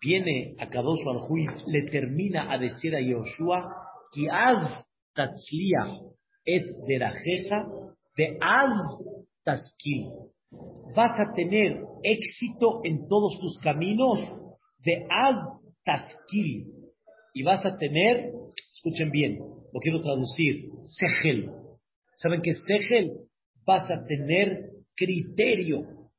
Viene 0.00 0.54
a 0.58 0.68
Kadosh 0.68 1.04
Barjuit, 1.04 1.50
le 1.66 1.82
termina 1.90 2.52
a 2.52 2.58
decir 2.58 2.94
a 2.94 3.00
Yoshua, 3.00 3.68
que 4.12 4.28
haz 4.30 4.83
tatzliach 5.16 6.14
et 6.46 6.66
derajeja 6.88 7.60
de 8.16 8.26
az 8.40 8.76
taskil. 9.44 10.30
Vas 10.94 11.18
a 11.18 11.32
tener 11.34 11.82
éxito 12.02 12.80
en 12.84 13.08
todos 13.08 13.38
tus 13.40 13.58
caminos 13.62 14.20
de 14.84 15.06
az 15.10 15.40
taskil. 15.84 16.66
Y 17.34 17.42
vas 17.42 17.64
a 17.64 17.76
tener, 17.76 18.30
escuchen 18.74 19.10
bien, 19.10 19.38
lo 19.38 19.80
quiero 19.80 20.02
traducir, 20.02 20.70
segel. 20.84 21.50
¿Saben 22.16 22.42
qué 22.42 22.50
es 22.50 22.62
segel? 22.64 23.12
Vas 23.66 23.90
a 23.90 24.04
tener 24.06 24.70
criterio. 24.94 26.10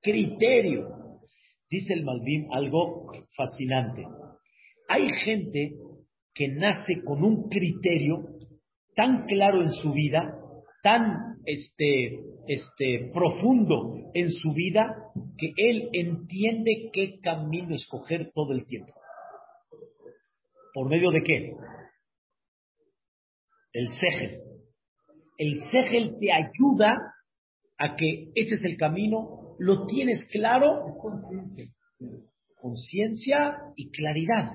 Criterio. 0.00 0.88
Dice 1.68 1.94
el 1.94 2.04
Malvin 2.04 2.46
algo 2.52 3.06
fascinante. 3.36 4.06
Hay 4.88 5.08
gente 5.24 5.72
que 6.36 6.48
nace 6.48 7.02
con 7.02 7.24
un 7.24 7.48
criterio 7.48 8.28
tan 8.94 9.24
claro 9.24 9.62
en 9.62 9.72
su 9.72 9.92
vida, 9.92 10.38
tan 10.82 11.38
este, 11.46 12.20
este, 12.46 13.10
profundo 13.12 13.94
en 14.12 14.30
su 14.30 14.52
vida, 14.52 14.84
que 15.38 15.52
él 15.56 15.88
entiende 15.94 16.90
qué 16.92 17.18
camino 17.20 17.74
escoger 17.74 18.32
todo 18.34 18.52
el 18.52 18.66
tiempo. 18.66 18.92
¿Por 20.74 20.90
medio 20.90 21.10
de 21.10 21.22
qué? 21.22 21.52
El 23.72 23.88
segel. 23.94 24.40
El 25.38 25.60
segel 25.70 26.16
te 26.20 26.32
ayuda 26.32 27.14
a 27.78 27.96
que 27.96 28.30
ese 28.34 28.56
es 28.56 28.64
el 28.64 28.76
camino, 28.76 29.56
lo 29.58 29.86
tienes 29.86 30.22
claro, 30.30 30.84
conciencia 32.60 33.56
y 33.74 33.90
claridad. 33.90 34.52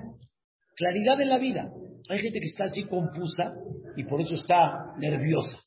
Claridad 0.76 1.20
en 1.20 1.28
la 1.28 1.38
vida. 1.38 1.72
Hay 2.08 2.18
gente 2.18 2.40
que 2.40 2.46
está 2.46 2.64
así 2.64 2.84
confusa 2.84 3.54
y 3.96 4.04
por 4.04 4.20
eso 4.20 4.34
está 4.34 4.94
nerviosa. 4.98 5.58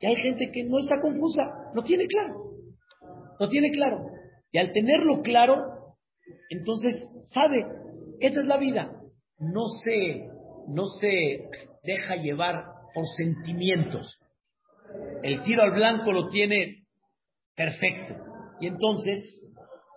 Y 0.00 0.06
hay 0.06 0.16
gente 0.16 0.50
que 0.52 0.64
no 0.64 0.78
está 0.78 1.00
confusa, 1.00 1.42
no 1.74 1.82
tiene 1.82 2.06
claro. 2.06 2.34
No 3.38 3.48
tiene 3.48 3.70
claro. 3.70 3.98
Y 4.52 4.58
al 4.58 4.72
tenerlo 4.72 5.22
claro, 5.22 5.56
entonces 6.50 7.00
sabe, 7.32 7.64
esta 8.20 8.40
es 8.40 8.46
la 8.46 8.58
vida. 8.58 8.90
No 9.38 9.66
se, 9.84 10.28
no 10.68 10.86
se 10.86 11.48
deja 11.82 12.16
llevar 12.16 12.64
por 12.94 13.04
sentimientos. 13.16 14.18
El 15.22 15.42
tiro 15.42 15.62
al 15.62 15.72
blanco 15.72 16.12
lo 16.12 16.28
tiene 16.28 16.84
perfecto. 17.56 18.14
Y 18.60 18.68
entonces 18.68 19.20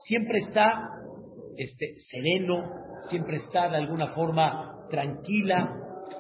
siempre 0.06 0.40
está 0.40 0.90
este, 1.58 1.96
sereno, 1.98 2.70
siempre 3.10 3.38
está 3.38 3.70
de 3.70 3.78
alguna 3.78 4.14
forma 4.14 4.88
tranquila, 4.90 5.76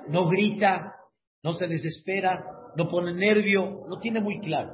no 0.09 0.27
grita, 0.27 0.95
no 1.43 1.53
se 1.53 1.67
desespera, 1.67 2.43
no 2.75 2.89
pone 2.89 3.13
nervio, 3.13 3.85
lo 3.87 3.99
tiene 3.99 4.19
muy 4.19 4.39
claro. 4.39 4.73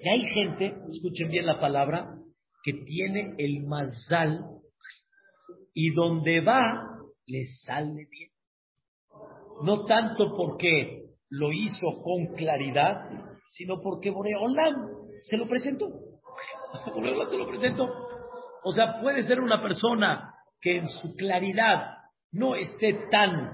Y 0.00 0.08
hay 0.08 0.20
gente, 0.26 0.74
escuchen 0.88 1.30
bien 1.30 1.46
la 1.46 1.60
palabra, 1.60 2.14
que 2.62 2.72
tiene 2.84 3.34
el 3.38 3.64
mazal 3.64 4.44
y 5.72 5.92
donde 5.94 6.40
va 6.40 6.94
le 7.26 7.44
sale 7.64 8.06
bien. 8.10 8.30
No 9.62 9.84
tanto 9.84 10.34
porque 10.36 11.04
lo 11.30 11.52
hizo 11.52 12.02
con 12.02 12.34
claridad, 12.34 13.08
sino 13.48 13.80
porque 13.80 14.10
Boreolam 14.10 14.88
se 15.22 15.36
lo 15.36 15.48
presentó. 15.48 15.88
Boreolam 16.94 17.30
se 17.30 17.38
lo 17.38 17.46
presentó. 17.46 17.86
O 18.64 18.72
sea, 18.72 19.00
puede 19.00 19.22
ser 19.22 19.40
una 19.40 19.62
persona 19.62 20.34
que 20.60 20.78
en 20.78 20.88
su 20.88 21.14
claridad 21.14 21.98
no 22.32 22.56
esté 22.56 22.94
tan 23.10 23.52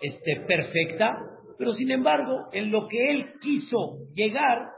este, 0.00 0.40
perfecta, 0.46 1.18
pero 1.58 1.72
sin 1.72 1.90
embargo, 1.90 2.48
en 2.52 2.70
lo 2.70 2.88
que 2.88 3.10
él 3.10 3.34
quiso 3.40 4.08
llegar, 4.14 4.70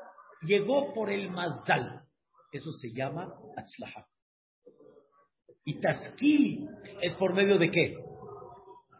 llegó 0.43 0.93
por 0.95 1.11
el 1.11 1.31
mazal. 1.31 2.03
Eso 2.51 2.73
se 2.73 2.93
llama 2.93 3.33
atzlaha. 3.57 4.07
Y 5.65 5.81
tasquil 5.81 6.69
es 7.01 7.15
por 7.15 7.35
medio 7.35 7.59
de 7.59 7.71
qué? 7.71 7.97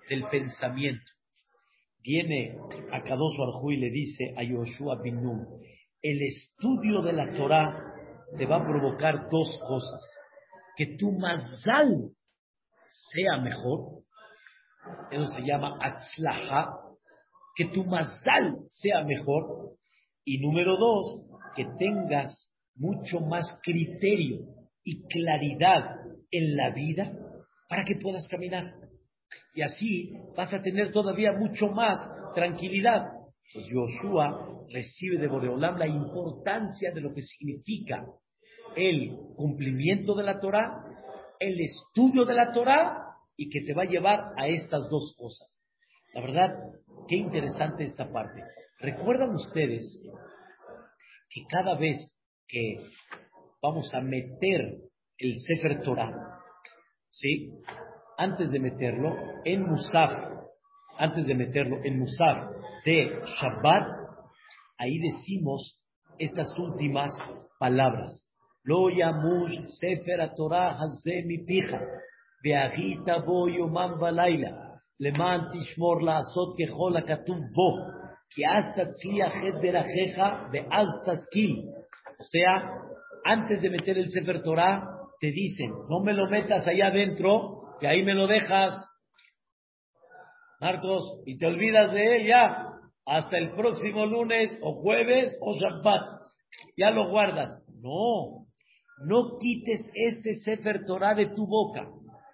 Del 0.09 0.27
pensamiento. 0.29 1.13
Viene 2.03 2.57
a 2.93 3.03
Kadosh 3.03 3.39
Barjú 3.39 3.71
y 3.71 3.77
le 3.79 3.91
dice 3.91 4.35
a 4.37 4.43
Yoshua 4.43 5.01
bin 5.03 5.21
el 6.03 6.21
estudio 6.21 7.01
de 7.01 7.15
la 7.15 7.33
Torah 7.33 7.95
te 8.37 8.45
va 8.45 8.57
a 8.57 8.67
provocar 8.67 9.31
dos 9.31 9.59
cosas. 9.67 10.03
Que 10.77 10.97
tu 10.99 11.13
mazal 11.13 12.11
sea 13.13 13.39
mejor, 13.39 14.03
eso 15.11 15.27
se 15.27 15.43
llama 15.43 15.79
atzlaha, 15.81 16.75
que 17.55 17.67
tu 17.67 17.85
mazal 17.85 18.59
sea 18.69 19.05
mejor. 19.05 19.77
Y 20.25 20.39
número 20.39 20.77
dos, 20.77 21.21
que 21.55 21.67
tengas 21.79 22.51
mucho 22.75 23.21
más 23.21 23.47
criterio 23.63 24.41
y 24.83 25.03
claridad 25.07 25.97
en 26.31 26.57
la 26.57 26.71
vida 26.71 27.13
para 27.69 27.85
que 27.85 27.97
puedas 27.97 28.27
caminar. 28.29 28.75
Y 29.55 29.63
así 29.63 30.13
vas 30.37 30.53
a 30.53 30.63
tener 30.63 30.93
todavía 30.93 31.33
mucho 31.33 31.69
más 31.69 31.99
tranquilidad. 32.35 33.03
Entonces 33.47 33.73
Joshua 33.73 34.65
recibe 34.73 35.19
de 35.19 35.29
Boreolam 35.29 35.79
la 35.79 35.87
importancia 35.87 36.91
de 36.93 37.01
lo 37.01 37.13
que 37.15 37.23
significa 37.23 38.05
el 38.77 39.17
cumplimiento 39.37 40.15
de 40.15 40.25
la 40.25 40.41
Torah, 40.41 40.85
el 41.39 41.61
estudio 41.61 42.25
de 42.25 42.35
la 42.35 42.53
Torah 42.53 43.05
y 43.37 43.49
que 43.51 43.63
te 43.63 43.75
va 43.75 43.83
a 43.83 43.87
llevar 43.87 44.33
a 44.37 44.49
estas 44.49 44.89
dos 44.91 45.15
cosas. 45.19 45.49
La 46.13 46.21
verdad, 46.21 46.55
qué 47.09 47.17
interesante 47.17 47.85
esta 47.85 48.11
parte. 48.11 48.43
¿Recuerdan 48.79 49.35
ustedes 49.35 50.01
que 51.29 51.43
cada 51.49 51.77
vez 51.77 51.99
que 52.47 52.77
vamos 53.61 53.93
a 53.95 54.01
meter 54.01 54.79
el 55.19 55.35
Sefer 55.41 55.83
Torah, 55.83 56.13
¿sí? 57.09 57.51
Antes 58.17 58.51
de 58.51 58.61
meterlo 58.61 59.17
en 59.45 59.63
Musaf, 59.63 60.13
antes 60.99 61.27
de 61.27 61.35
meterlo 61.35 61.79
en 61.83 61.99
Musaf 61.99 62.51
de 62.85 63.21
Shabbat, 63.41 63.89
ahí 64.79 64.99
decimos 64.99 65.81
estas 66.19 66.47
últimas 66.59 67.11
palabras. 67.59 68.25
Lo 68.66 68.90
yamush 68.90 69.66
Sefer 69.80 70.30
Torah 70.36 70.78
hazemi 70.80 71.46
pija, 71.48 71.80
ve'agita 72.44 73.26
bo 73.26 73.48
yomam 73.48 74.00
balayla, 74.00 74.70
למען 75.00 75.40
תשמור 75.54 76.02
לעשות 76.02 76.56
ככל 76.60 76.98
הכתוב 76.98 77.38
בו, 77.38 77.72
כי 78.30 78.48
אז 78.48 78.64
תצליח 78.76 79.34
את 79.48 79.62
דרכיך 79.62 80.18
ואז 80.52 80.88
תשכיל. 81.06 81.56
O 82.20 82.24
sea, 82.24 82.54
antes 83.26 83.62
de 83.62 83.70
meter 83.70 83.98
el 83.98 84.10
Sefer 84.12 84.44
Torah, 84.44 84.84
te 85.22 85.28
dicen, 85.28 85.72
no 85.90 86.02
me 86.04 86.14
lo 86.14 86.30
metas 86.30 86.68
allá 86.68 86.88
adentro, 86.88 87.62
que 87.80 87.88
ahí 87.88 88.04
me 88.04 88.14
lo 88.14 88.28
dejas, 88.28 88.76
Marcos, 90.60 91.04
y 91.26 91.38
te 91.38 91.46
olvidas 91.46 91.94
de 91.94 92.16
él 92.18 92.28
ya, 92.28 92.68
hasta 93.06 93.38
el 93.38 93.52
próximo 93.52 94.06
lunes 94.06 94.58
o 94.62 94.74
jueves 94.82 95.38
o 95.40 95.54
Shabbat. 95.54 96.02
Ya 96.76 96.92
lo 96.92 97.10
guardas. 97.10 97.64
No, 97.82 98.43
no 98.99 99.39
quites 99.39 99.91
este 99.95 100.35
Sefer 100.37 100.85
Torah 100.87 101.15
de 101.15 101.27
tu 101.35 101.47
boca. 101.47 101.89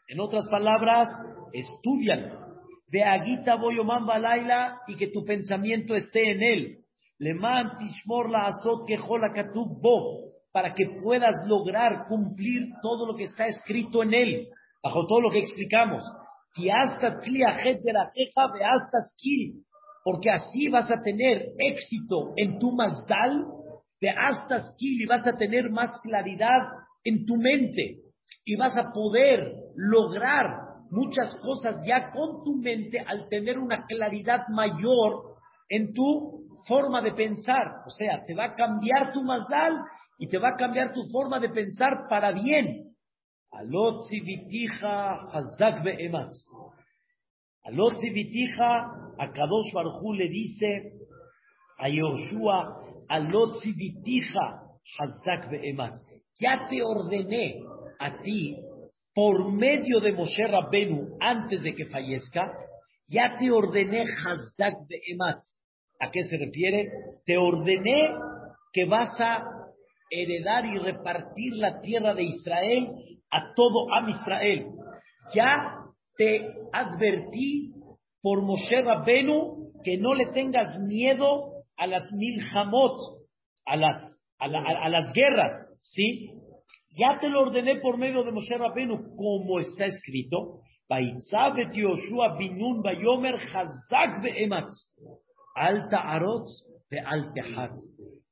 En 0.09 0.21
otras 0.21 0.47
palabras, 0.49 1.09
estudialo. 1.53 2.51
De 2.89 3.05
Agita 3.05 3.55
Boyoman 3.55 4.05
Balaila 4.05 4.81
y 4.89 4.97
que 4.97 5.09
tu 5.09 5.25
pensamiento 5.25 5.95
esté 5.95 6.33
en 6.33 6.43
él. 6.43 6.77
Leman 7.19 7.79
Tishmor 7.79 8.31
la 8.31 8.47
Azot 8.47 8.87
Bo, 9.81 10.33
para 10.53 10.75
que 10.75 10.87
puedas 11.03 11.35
lograr 11.47 12.07
cumplir 12.09 12.69
todo 12.83 13.07
lo 13.07 13.15
que 13.15 13.25
está 13.25 13.47
escrito 13.47 14.03
en 14.03 14.15
él, 14.15 14.49
bajo 14.83 15.07
todo 15.07 15.21
lo 15.21 15.31
que 15.31 15.39
explicamos. 15.41 16.03
Porque 20.03 20.31
así 20.31 20.69
vas 20.69 20.91
a 20.91 21.03
tener 21.03 21.47
éxito 21.59 22.33
en 22.37 22.59
tu 22.59 22.73
mazal, 22.73 23.47
de 24.01 24.11
hasta 24.11 24.57
y 24.79 25.07
vas 25.07 25.27
a 25.27 25.37
tener 25.37 25.71
más 25.71 25.91
claridad 26.03 26.61
en 27.05 27.27
tu 27.27 27.37
mente 27.37 27.99
y 28.45 28.57
vas 28.57 28.77
a 28.77 28.93
poder 28.93 29.55
lograr 29.77 30.47
muchas 30.91 31.35
cosas 31.37 31.77
ya 31.87 32.11
con 32.11 32.43
tu 32.45 32.57
mente 32.57 32.99
al 33.01 33.29
tener 33.29 33.59
una 33.59 33.85
claridad 33.87 34.49
mayor 34.49 35.37
en 35.69 35.93
tu 35.93 36.49
forma 36.67 37.01
de 37.03 37.13
pensar. 37.13 37.83
O 37.87 37.91
sea, 37.91 38.25
te 38.27 38.35
va 38.35 38.45
a 38.45 38.55
cambiar 38.55 39.13
tu 39.13 39.23
mazal 39.23 39.79
y 40.19 40.29
te 40.29 40.39
va 40.39 40.51
a 40.51 40.57
cambiar 40.57 40.93
tu 40.93 41.09
forma 41.11 41.39
de 41.39 41.49
pensar 41.51 42.07
para 42.09 42.33
bien. 42.33 42.95
Alotzi 43.53 44.21
vitija 44.21 45.29
hazak 45.33 45.83
be'ematz. 45.83 46.37
Alotzi 47.65 48.11
vitija, 48.11 49.15
a 49.19 49.33
Kadosh 49.33 49.73
Barjú 49.75 50.13
le 50.15 50.29
dice 50.29 50.93
a 51.79 51.89
Yoshua, 51.89 52.90
Alotzi 53.11 53.73
vitija 53.73 54.47
hazak 54.97 55.51
be'ematz. 55.51 55.99
Ya 56.41 56.67
te 56.71 56.83
ordené 56.83 57.61
a 57.99 58.23
ti, 58.23 58.57
por 59.15 59.53
medio 59.53 60.01
de 60.01 60.13
Moshe 60.13 60.47
Rabbenu, 60.47 61.17
antes 61.21 61.63
de 61.63 61.75
que 61.75 61.87
fallezca, 61.87 62.53
ya 63.09 63.37
te 63.39 63.51
ordené 63.51 64.05
hazak 64.25 64.87
be'ematz 64.89 65.61
¿A 66.01 66.11
qué 66.11 66.25
se 66.25 66.39
refiere? 66.39 66.91
Te 67.27 67.37
ordené 67.37 68.15
que 68.73 68.87
vas 68.87 69.21
a 69.21 69.45
heredar 70.11 70.65
y 70.65 70.79
repartir 70.79 71.57
la 71.57 71.81
tierra 71.83 72.15
de 72.15 72.23
Israel 72.23 72.89
a 73.31 73.53
todo 73.55 73.93
Am 73.93 74.09
Israel. 74.09 74.67
Ya 75.35 75.85
te 76.17 76.49
advertí 76.73 77.75
por 78.23 78.43
Moshe 78.43 78.81
Rabbenu 78.81 79.73
que 79.85 79.99
no 79.99 80.15
le 80.15 80.27
tengas 80.33 80.79
miedo 80.79 81.50
a 81.81 81.87
las 81.87 82.13
milhamot, 82.13 83.01
a 83.65 83.77
las, 83.77 84.21
a, 84.39 84.89
las 84.89 85.13
guerras, 85.15 85.53
¿sí? 85.83 86.31
Ya 86.91 87.19
te 87.19 87.31
lo 87.31 87.41
ordené 87.41 87.81
por 87.81 87.97
medio 87.97 88.23
de 88.23 88.33
Moshe 88.33 88.57
Rabbenu, 88.57 89.17
como 89.17 89.59
está 89.61 89.87
escrito. 89.87 90.61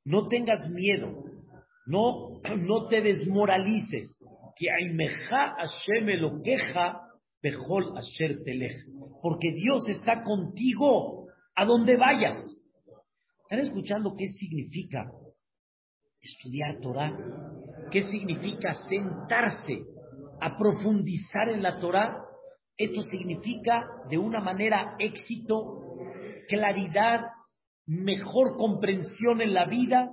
No 0.05 0.27
tengas 0.27 0.69
miedo, 0.69 1.23
no, 1.87 2.29
no 2.55 2.87
te 2.87 3.01
desmoralices. 3.01 4.19
Porque 9.21 9.51
Dios 9.53 9.87
está 9.89 10.21
contigo 10.23 11.25
a 11.55 11.65
donde 11.65 11.97
vayas. 11.97 12.58
¿Están 13.49 13.65
escuchando 13.65 14.15
qué 14.15 14.27
significa 14.27 15.11
estudiar 16.21 16.79
Torah? 16.81 17.17
¿Qué 17.89 18.03
significa 18.03 18.75
sentarse 18.87 19.85
a 20.39 20.55
profundizar 20.55 21.49
en 21.49 21.63
la 21.63 21.79
Torah? 21.79 22.15
Esto 22.77 23.01
significa 23.01 23.87
de 24.07 24.19
una 24.19 24.39
manera 24.39 24.95
éxito 24.99 25.81
claridad, 26.47 27.21
mejor 27.87 28.55
comprensión 28.55 29.41
en 29.41 29.55
la 29.55 29.65
vida 29.65 30.11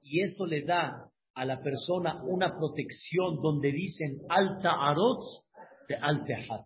y 0.00 0.22
eso 0.22 0.46
le 0.46 0.64
da 0.64 1.10
a 1.34 1.44
la 1.44 1.60
persona 1.60 2.22
una 2.24 2.56
protección 2.56 3.42
donde 3.42 3.70
dicen 3.70 4.16
alta 4.30 4.70
arotz 4.80 5.44
de 5.88 5.96
hat. 5.96 6.64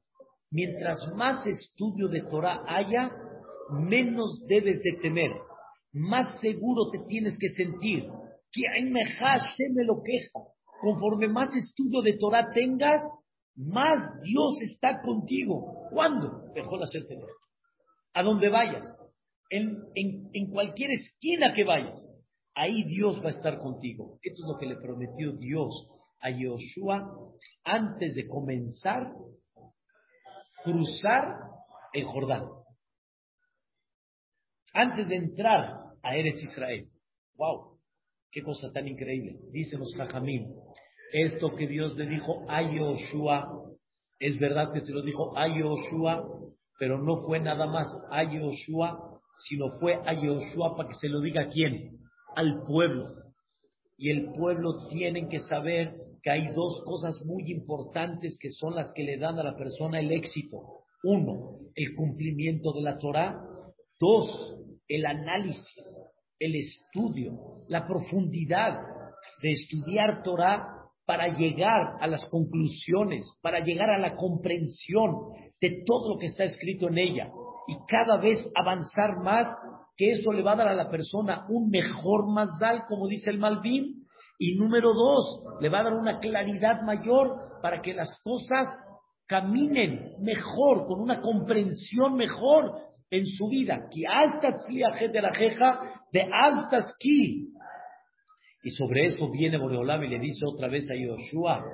Mientras 0.52 0.98
más 1.16 1.44
estudio 1.48 2.06
de 2.06 2.22
Torah 2.30 2.62
haya, 2.68 3.10
menos 3.70 4.44
debes 4.46 4.80
de 4.84 4.98
temer, 5.02 5.32
más 5.96 6.40
seguro 6.40 6.90
te 6.90 6.98
tienes 7.08 7.38
que 7.38 7.48
sentir. 7.50 8.04
Que 8.52 8.62
me 8.90 9.84
lo 9.84 10.02
queja. 10.02 10.40
Conforme 10.80 11.28
más 11.28 11.54
estudio 11.54 12.02
de 12.02 12.18
Torah 12.18 12.52
tengas, 12.52 13.02
más 13.54 14.20
Dios 14.22 14.60
está 14.62 15.00
contigo. 15.02 15.88
¿Cuándo? 15.90 16.52
Mejor 16.54 16.82
hacerte 16.82 17.18
A 18.14 18.22
donde 18.22 18.48
vayas, 18.48 18.86
en, 19.50 19.82
en 19.94 20.50
cualquier 20.50 20.90
esquina 20.92 21.54
que 21.54 21.64
vayas, 21.64 21.98
ahí 22.54 22.84
Dios 22.84 23.20
va 23.24 23.30
a 23.30 23.32
estar 23.32 23.58
contigo. 23.58 24.18
Esto 24.22 24.42
es 24.42 24.48
lo 24.48 24.58
que 24.58 24.66
le 24.66 24.76
prometió 24.76 25.32
Dios 25.32 25.88
a 26.20 26.30
Yoshua 26.30 27.10
antes 27.64 28.14
de 28.14 28.26
comenzar 28.26 29.12
cruzar 30.66 31.38
el 31.92 32.04
Jordán. 32.04 32.48
Antes 34.72 35.08
de 35.08 35.16
entrar 35.16 35.85
a 36.06 36.16
Eretz 36.16 36.42
Israel. 36.42 36.88
¡Wow! 37.36 37.78
¡Qué 38.30 38.42
cosa 38.42 38.72
tan 38.72 38.86
increíble! 38.86 39.38
Dicen 39.50 39.80
los 39.80 39.94
Jajamín. 39.94 40.54
Esto 41.12 41.54
que 41.56 41.66
Dios 41.66 41.96
le 41.96 42.06
dijo 42.06 42.44
a 42.48 42.62
Yoshua, 42.62 43.48
es 44.20 44.38
verdad 44.38 44.72
que 44.72 44.80
se 44.80 44.92
lo 44.92 45.02
dijo 45.02 45.36
a 45.36 45.48
Yoshua, 45.48 46.24
pero 46.78 46.98
no 47.02 47.24
fue 47.24 47.40
nada 47.40 47.66
más 47.66 47.88
a 48.10 48.22
Yoshua, 48.22 49.20
sino 49.48 49.78
fue 49.78 49.94
a 49.94 50.14
Yoshua 50.14 50.76
para 50.76 50.88
que 50.88 50.94
se 50.94 51.08
lo 51.08 51.20
diga 51.20 51.42
a 51.42 51.48
quién? 51.48 51.98
Al 52.36 52.62
pueblo. 52.62 53.08
Y 53.98 54.10
el 54.10 54.32
pueblo 54.32 54.86
tiene 54.88 55.28
que 55.28 55.40
saber 55.40 55.94
que 56.22 56.30
hay 56.30 56.52
dos 56.54 56.82
cosas 56.84 57.20
muy 57.24 57.50
importantes 57.50 58.38
que 58.40 58.50
son 58.50 58.74
las 58.74 58.92
que 58.92 59.02
le 59.02 59.18
dan 59.18 59.38
a 59.38 59.44
la 59.44 59.56
persona 59.56 60.00
el 60.00 60.12
éxito. 60.12 60.84
Uno, 61.02 61.58
el 61.74 61.94
cumplimiento 61.94 62.72
de 62.72 62.82
la 62.82 62.98
Torah. 62.98 63.42
Dos, 63.98 64.56
el 64.88 65.06
análisis, 65.06 65.95
el 66.38 66.54
estudio, 66.54 67.64
la 67.68 67.86
profundidad 67.86 68.80
de 69.42 69.50
estudiar 69.50 70.22
Torah 70.22 70.76
para 71.06 71.28
llegar 71.28 71.96
a 72.00 72.06
las 72.06 72.26
conclusiones, 72.26 73.24
para 73.40 73.60
llegar 73.60 73.90
a 73.90 73.98
la 73.98 74.16
comprensión 74.16 75.32
de 75.60 75.82
todo 75.86 76.14
lo 76.14 76.18
que 76.18 76.26
está 76.26 76.44
escrito 76.44 76.88
en 76.88 76.98
ella 76.98 77.30
y 77.68 77.76
cada 77.88 78.18
vez 78.18 78.38
avanzar 78.54 79.22
más, 79.22 79.52
que 79.96 80.10
eso 80.10 80.32
le 80.32 80.42
va 80.42 80.52
a 80.52 80.56
dar 80.56 80.68
a 80.68 80.74
la 80.74 80.90
persona 80.90 81.46
un 81.48 81.70
mejor 81.70 82.28
mazdal, 82.28 82.84
como 82.86 83.08
dice 83.08 83.30
el 83.30 83.38
Malvin, 83.38 84.04
y 84.38 84.56
número 84.56 84.92
dos, 84.92 85.42
le 85.60 85.70
va 85.70 85.80
a 85.80 85.84
dar 85.84 85.94
una 85.94 86.18
claridad 86.18 86.82
mayor 86.82 87.60
para 87.62 87.80
que 87.80 87.94
las 87.94 88.20
cosas 88.22 88.68
caminen 89.26 90.14
mejor, 90.20 90.86
con 90.86 91.00
una 91.00 91.20
comprensión 91.20 92.14
mejor 92.14 92.72
en 93.10 93.26
su 93.26 93.48
vida. 93.48 93.88
De 96.12 96.28
ki. 96.98 97.48
Y 98.62 98.70
sobre 98.70 99.06
eso 99.06 99.30
viene 99.30 99.58
Boreolam 99.58 100.02
y 100.04 100.08
le 100.08 100.18
dice 100.18 100.44
otra 100.44 100.68
vez 100.68 100.90
a 100.90 100.94
Yoshua, 100.94 101.64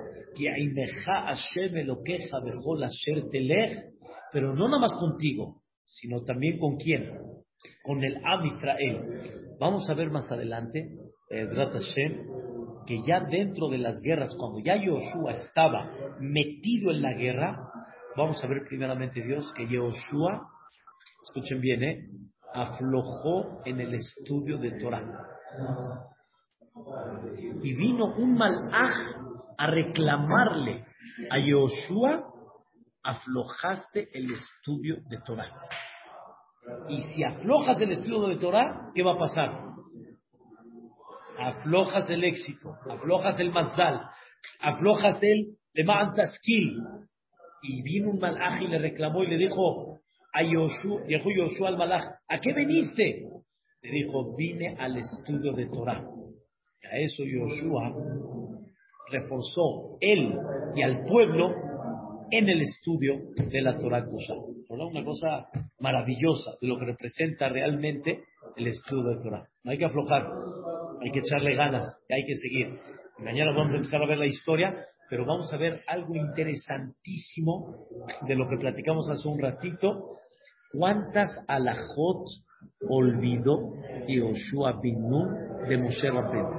pero 4.31 4.55
no 4.55 4.67
nada 4.67 4.79
más 4.79 4.93
contigo, 4.93 5.61
sino 5.85 6.23
también 6.23 6.59
con 6.59 6.77
quién, 6.77 7.09
con 7.83 8.03
el 8.03 8.17
Am 8.23 8.45
Israel. 8.45 9.55
Vamos 9.59 9.89
a 9.89 9.93
ver 9.95 10.11
más 10.11 10.31
adelante, 10.31 10.87
Hashem, 11.29 12.27
que 12.85 13.01
ya 13.07 13.21
dentro 13.21 13.69
de 13.69 13.79
las 13.79 13.99
guerras, 14.01 14.35
cuando 14.37 14.59
ya 14.59 14.75
Yoshua 14.75 15.31
estaba 15.31 15.89
metido 16.19 16.91
en 16.91 17.01
la 17.01 17.13
guerra, 17.13 17.57
vamos 18.15 18.43
a 18.43 18.47
ver 18.47 18.65
primeramente 18.67 19.23
Dios 19.23 19.51
que 19.55 19.67
Yoshua, 19.67 20.47
escuchen 21.23 21.61
bien, 21.61 21.83
¿eh? 21.83 22.07
aflojó 22.53 23.61
en 23.65 23.79
el 23.79 23.93
estudio 23.95 24.57
de 24.57 24.71
Torah. 24.79 25.03
Y 27.61 27.73
vino 27.75 28.15
un 28.15 28.35
malaj 28.35 28.93
a 29.57 29.67
reclamarle 29.67 30.85
a 31.29 31.39
Yoshua, 31.39 32.23
aflojaste 33.03 34.09
el 34.13 34.31
estudio 34.31 34.97
de 35.09 35.17
Torah. 35.25 35.51
Y 36.89 37.01
si 37.03 37.23
aflojas 37.23 37.81
el 37.81 37.91
estudio 37.91 38.27
de 38.27 38.37
Torah, 38.37 38.91
¿qué 38.93 39.03
va 39.03 39.13
a 39.13 39.19
pasar? 39.19 39.73
aflojas 41.37 42.09
el 42.09 42.23
éxito, 42.23 42.75
aflojas 42.89 43.39
el 43.39 43.51
mazdal, 43.51 44.01
aflojas 44.59 45.21
el 45.21 45.57
lemantaskil. 45.73 46.77
Y 47.65 47.81
vino 47.81 48.11
un 48.11 48.19
malaj 48.19 48.61
y 48.61 48.67
le 48.67 48.77
reclamó 48.77 49.23
y 49.23 49.27
le 49.27 49.37
dijo 49.37 49.92
a 50.33 50.43
Yoshua, 50.43 51.03
dijo 51.07 51.29
Yoshua 51.29 51.69
al 51.69 51.77
malaj, 51.77 52.03
¿a 52.27 52.39
qué 52.39 52.53
viniste? 52.53 53.27
Le 53.81 53.91
dijo, 53.91 54.35
vine 54.35 54.75
al 54.77 54.97
estudio 54.97 55.53
de 55.53 55.67
Torah. 55.67 56.03
Y 56.81 56.87
a 56.87 56.99
eso 56.99 57.23
Yoshua 57.23 57.93
reforzó 59.11 59.97
él 59.99 60.33
y 60.75 60.81
al 60.81 61.05
pueblo 61.05 61.53
en 62.31 62.49
el 62.49 62.61
estudio 62.61 63.19
de 63.35 63.61
la 63.61 63.77
Torah 63.77 64.05
Kosha. 64.05 64.33
Una 64.69 65.05
cosa 65.05 65.47
maravillosa 65.79 66.55
de 66.59 66.67
lo 66.67 66.79
que 66.79 66.85
representa 66.85 67.47
realmente 67.47 68.23
el 68.55 68.67
estudio 68.67 69.15
de 69.15 69.21
Torah. 69.21 69.47
No 69.63 69.71
hay 69.71 69.77
que 69.77 69.85
aflojar 69.85 70.27
hay 71.03 71.11
que 71.11 71.19
echarle 71.19 71.55
ganas, 71.55 71.85
hay 72.09 72.25
que 72.25 72.35
seguir. 72.35 72.79
Mañana 73.19 73.51
vamos 73.51 73.73
a 73.73 73.77
empezar 73.77 74.01
a 74.01 74.07
ver 74.07 74.17
la 74.17 74.25
historia, 74.25 74.85
pero 75.09 75.25
vamos 75.25 75.51
a 75.53 75.57
ver 75.57 75.83
algo 75.87 76.15
interesantísimo 76.15 77.87
de 78.25 78.35
lo 78.35 78.47
que 78.47 78.57
platicamos 78.57 79.09
hace 79.09 79.27
un 79.27 79.39
ratito. 79.39 80.13
¿Cuántas 80.73 81.29
alajot 81.47 82.25
olvidó 82.89 83.73
Yoshua 84.07 84.81
Nun 84.83 85.67
de 85.69 85.77
Moshe 85.77 86.09
Rabbeinu? 86.09 86.49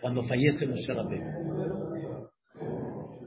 Cuando 0.00 0.22
fallece 0.24 0.66
Moshe 0.66 0.94
Rabbeinu. 0.94 2.30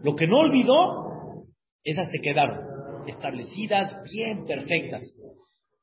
Lo 0.04 0.16
que 0.16 0.28
no 0.28 0.38
olvidó, 0.40 1.46
esas 1.84 2.10
se 2.10 2.20
quedaron 2.20 2.60
establecidas, 3.08 4.02
bien 4.12 4.46
perfectas 4.46 5.14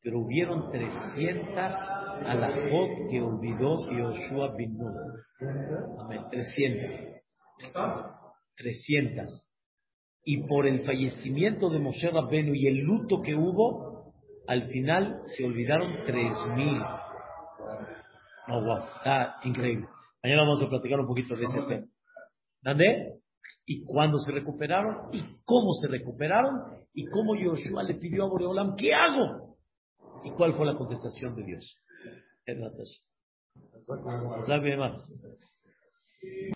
pero 0.02 0.20
hubieron 0.20 0.70
300 0.70 1.56
alajot 2.26 3.10
que 3.10 3.20
olvidó 3.20 3.76
Yoshua 3.90 4.56
Nun. 4.56 4.94
Amén, 5.98 6.22
300. 6.30 7.00
300. 8.56 9.49
Y 10.24 10.46
por 10.46 10.66
el 10.66 10.84
fallecimiento 10.84 11.70
de 11.70 11.78
Moshe 11.78 12.10
Rabbenu 12.10 12.54
y 12.54 12.66
el 12.66 12.78
luto 12.78 13.20
que 13.22 13.34
hubo, 13.34 14.12
al 14.46 14.68
final 14.68 15.20
se 15.24 15.44
olvidaron 15.44 16.02
3000. 16.04 16.82
No, 18.48 18.64
wow, 18.64 18.84
está 18.96 19.36
increíble. 19.44 19.86
Mañana 20.22 20.42
vamos 20.42 20.62
a 20.62 20.68
platicar 20.68 21.00
un 21.00 21.06
poquito 21.06 21.36
de 21.36 21.44
ese 21.44 21.62
tema. 21.62 21.86
¿Dónde? 22.62 23.20
Y 23.64 23.84
cuándo 23.84 24.18
se 24.18 24.32
recuperaron, 24.32 25.08
y 25.12 25.22
cómo 25.44 25.72
se 25.80 25.88
recuperaron, 25.88 26.84
y 26.92 27.06
cómo 27.06 27.36
Yoshua 27.36 27.84
le 27.84 27.94
pidió 27.94 28.24
a 28.24 28.28
Boreolam, 28.28 28.74
¿qué 28.76 28.92
hago? 28.92 29.56
¿Y 30.24 30.30
cuál 30.32 30.54
fue 30.54 30.66
la 30.66 30.76
contestación 30.76 31.34
de 31.36 31.44
Dios? 31.44 31.76
¿Sabe 34.46 34.76
más? 34.76 35.12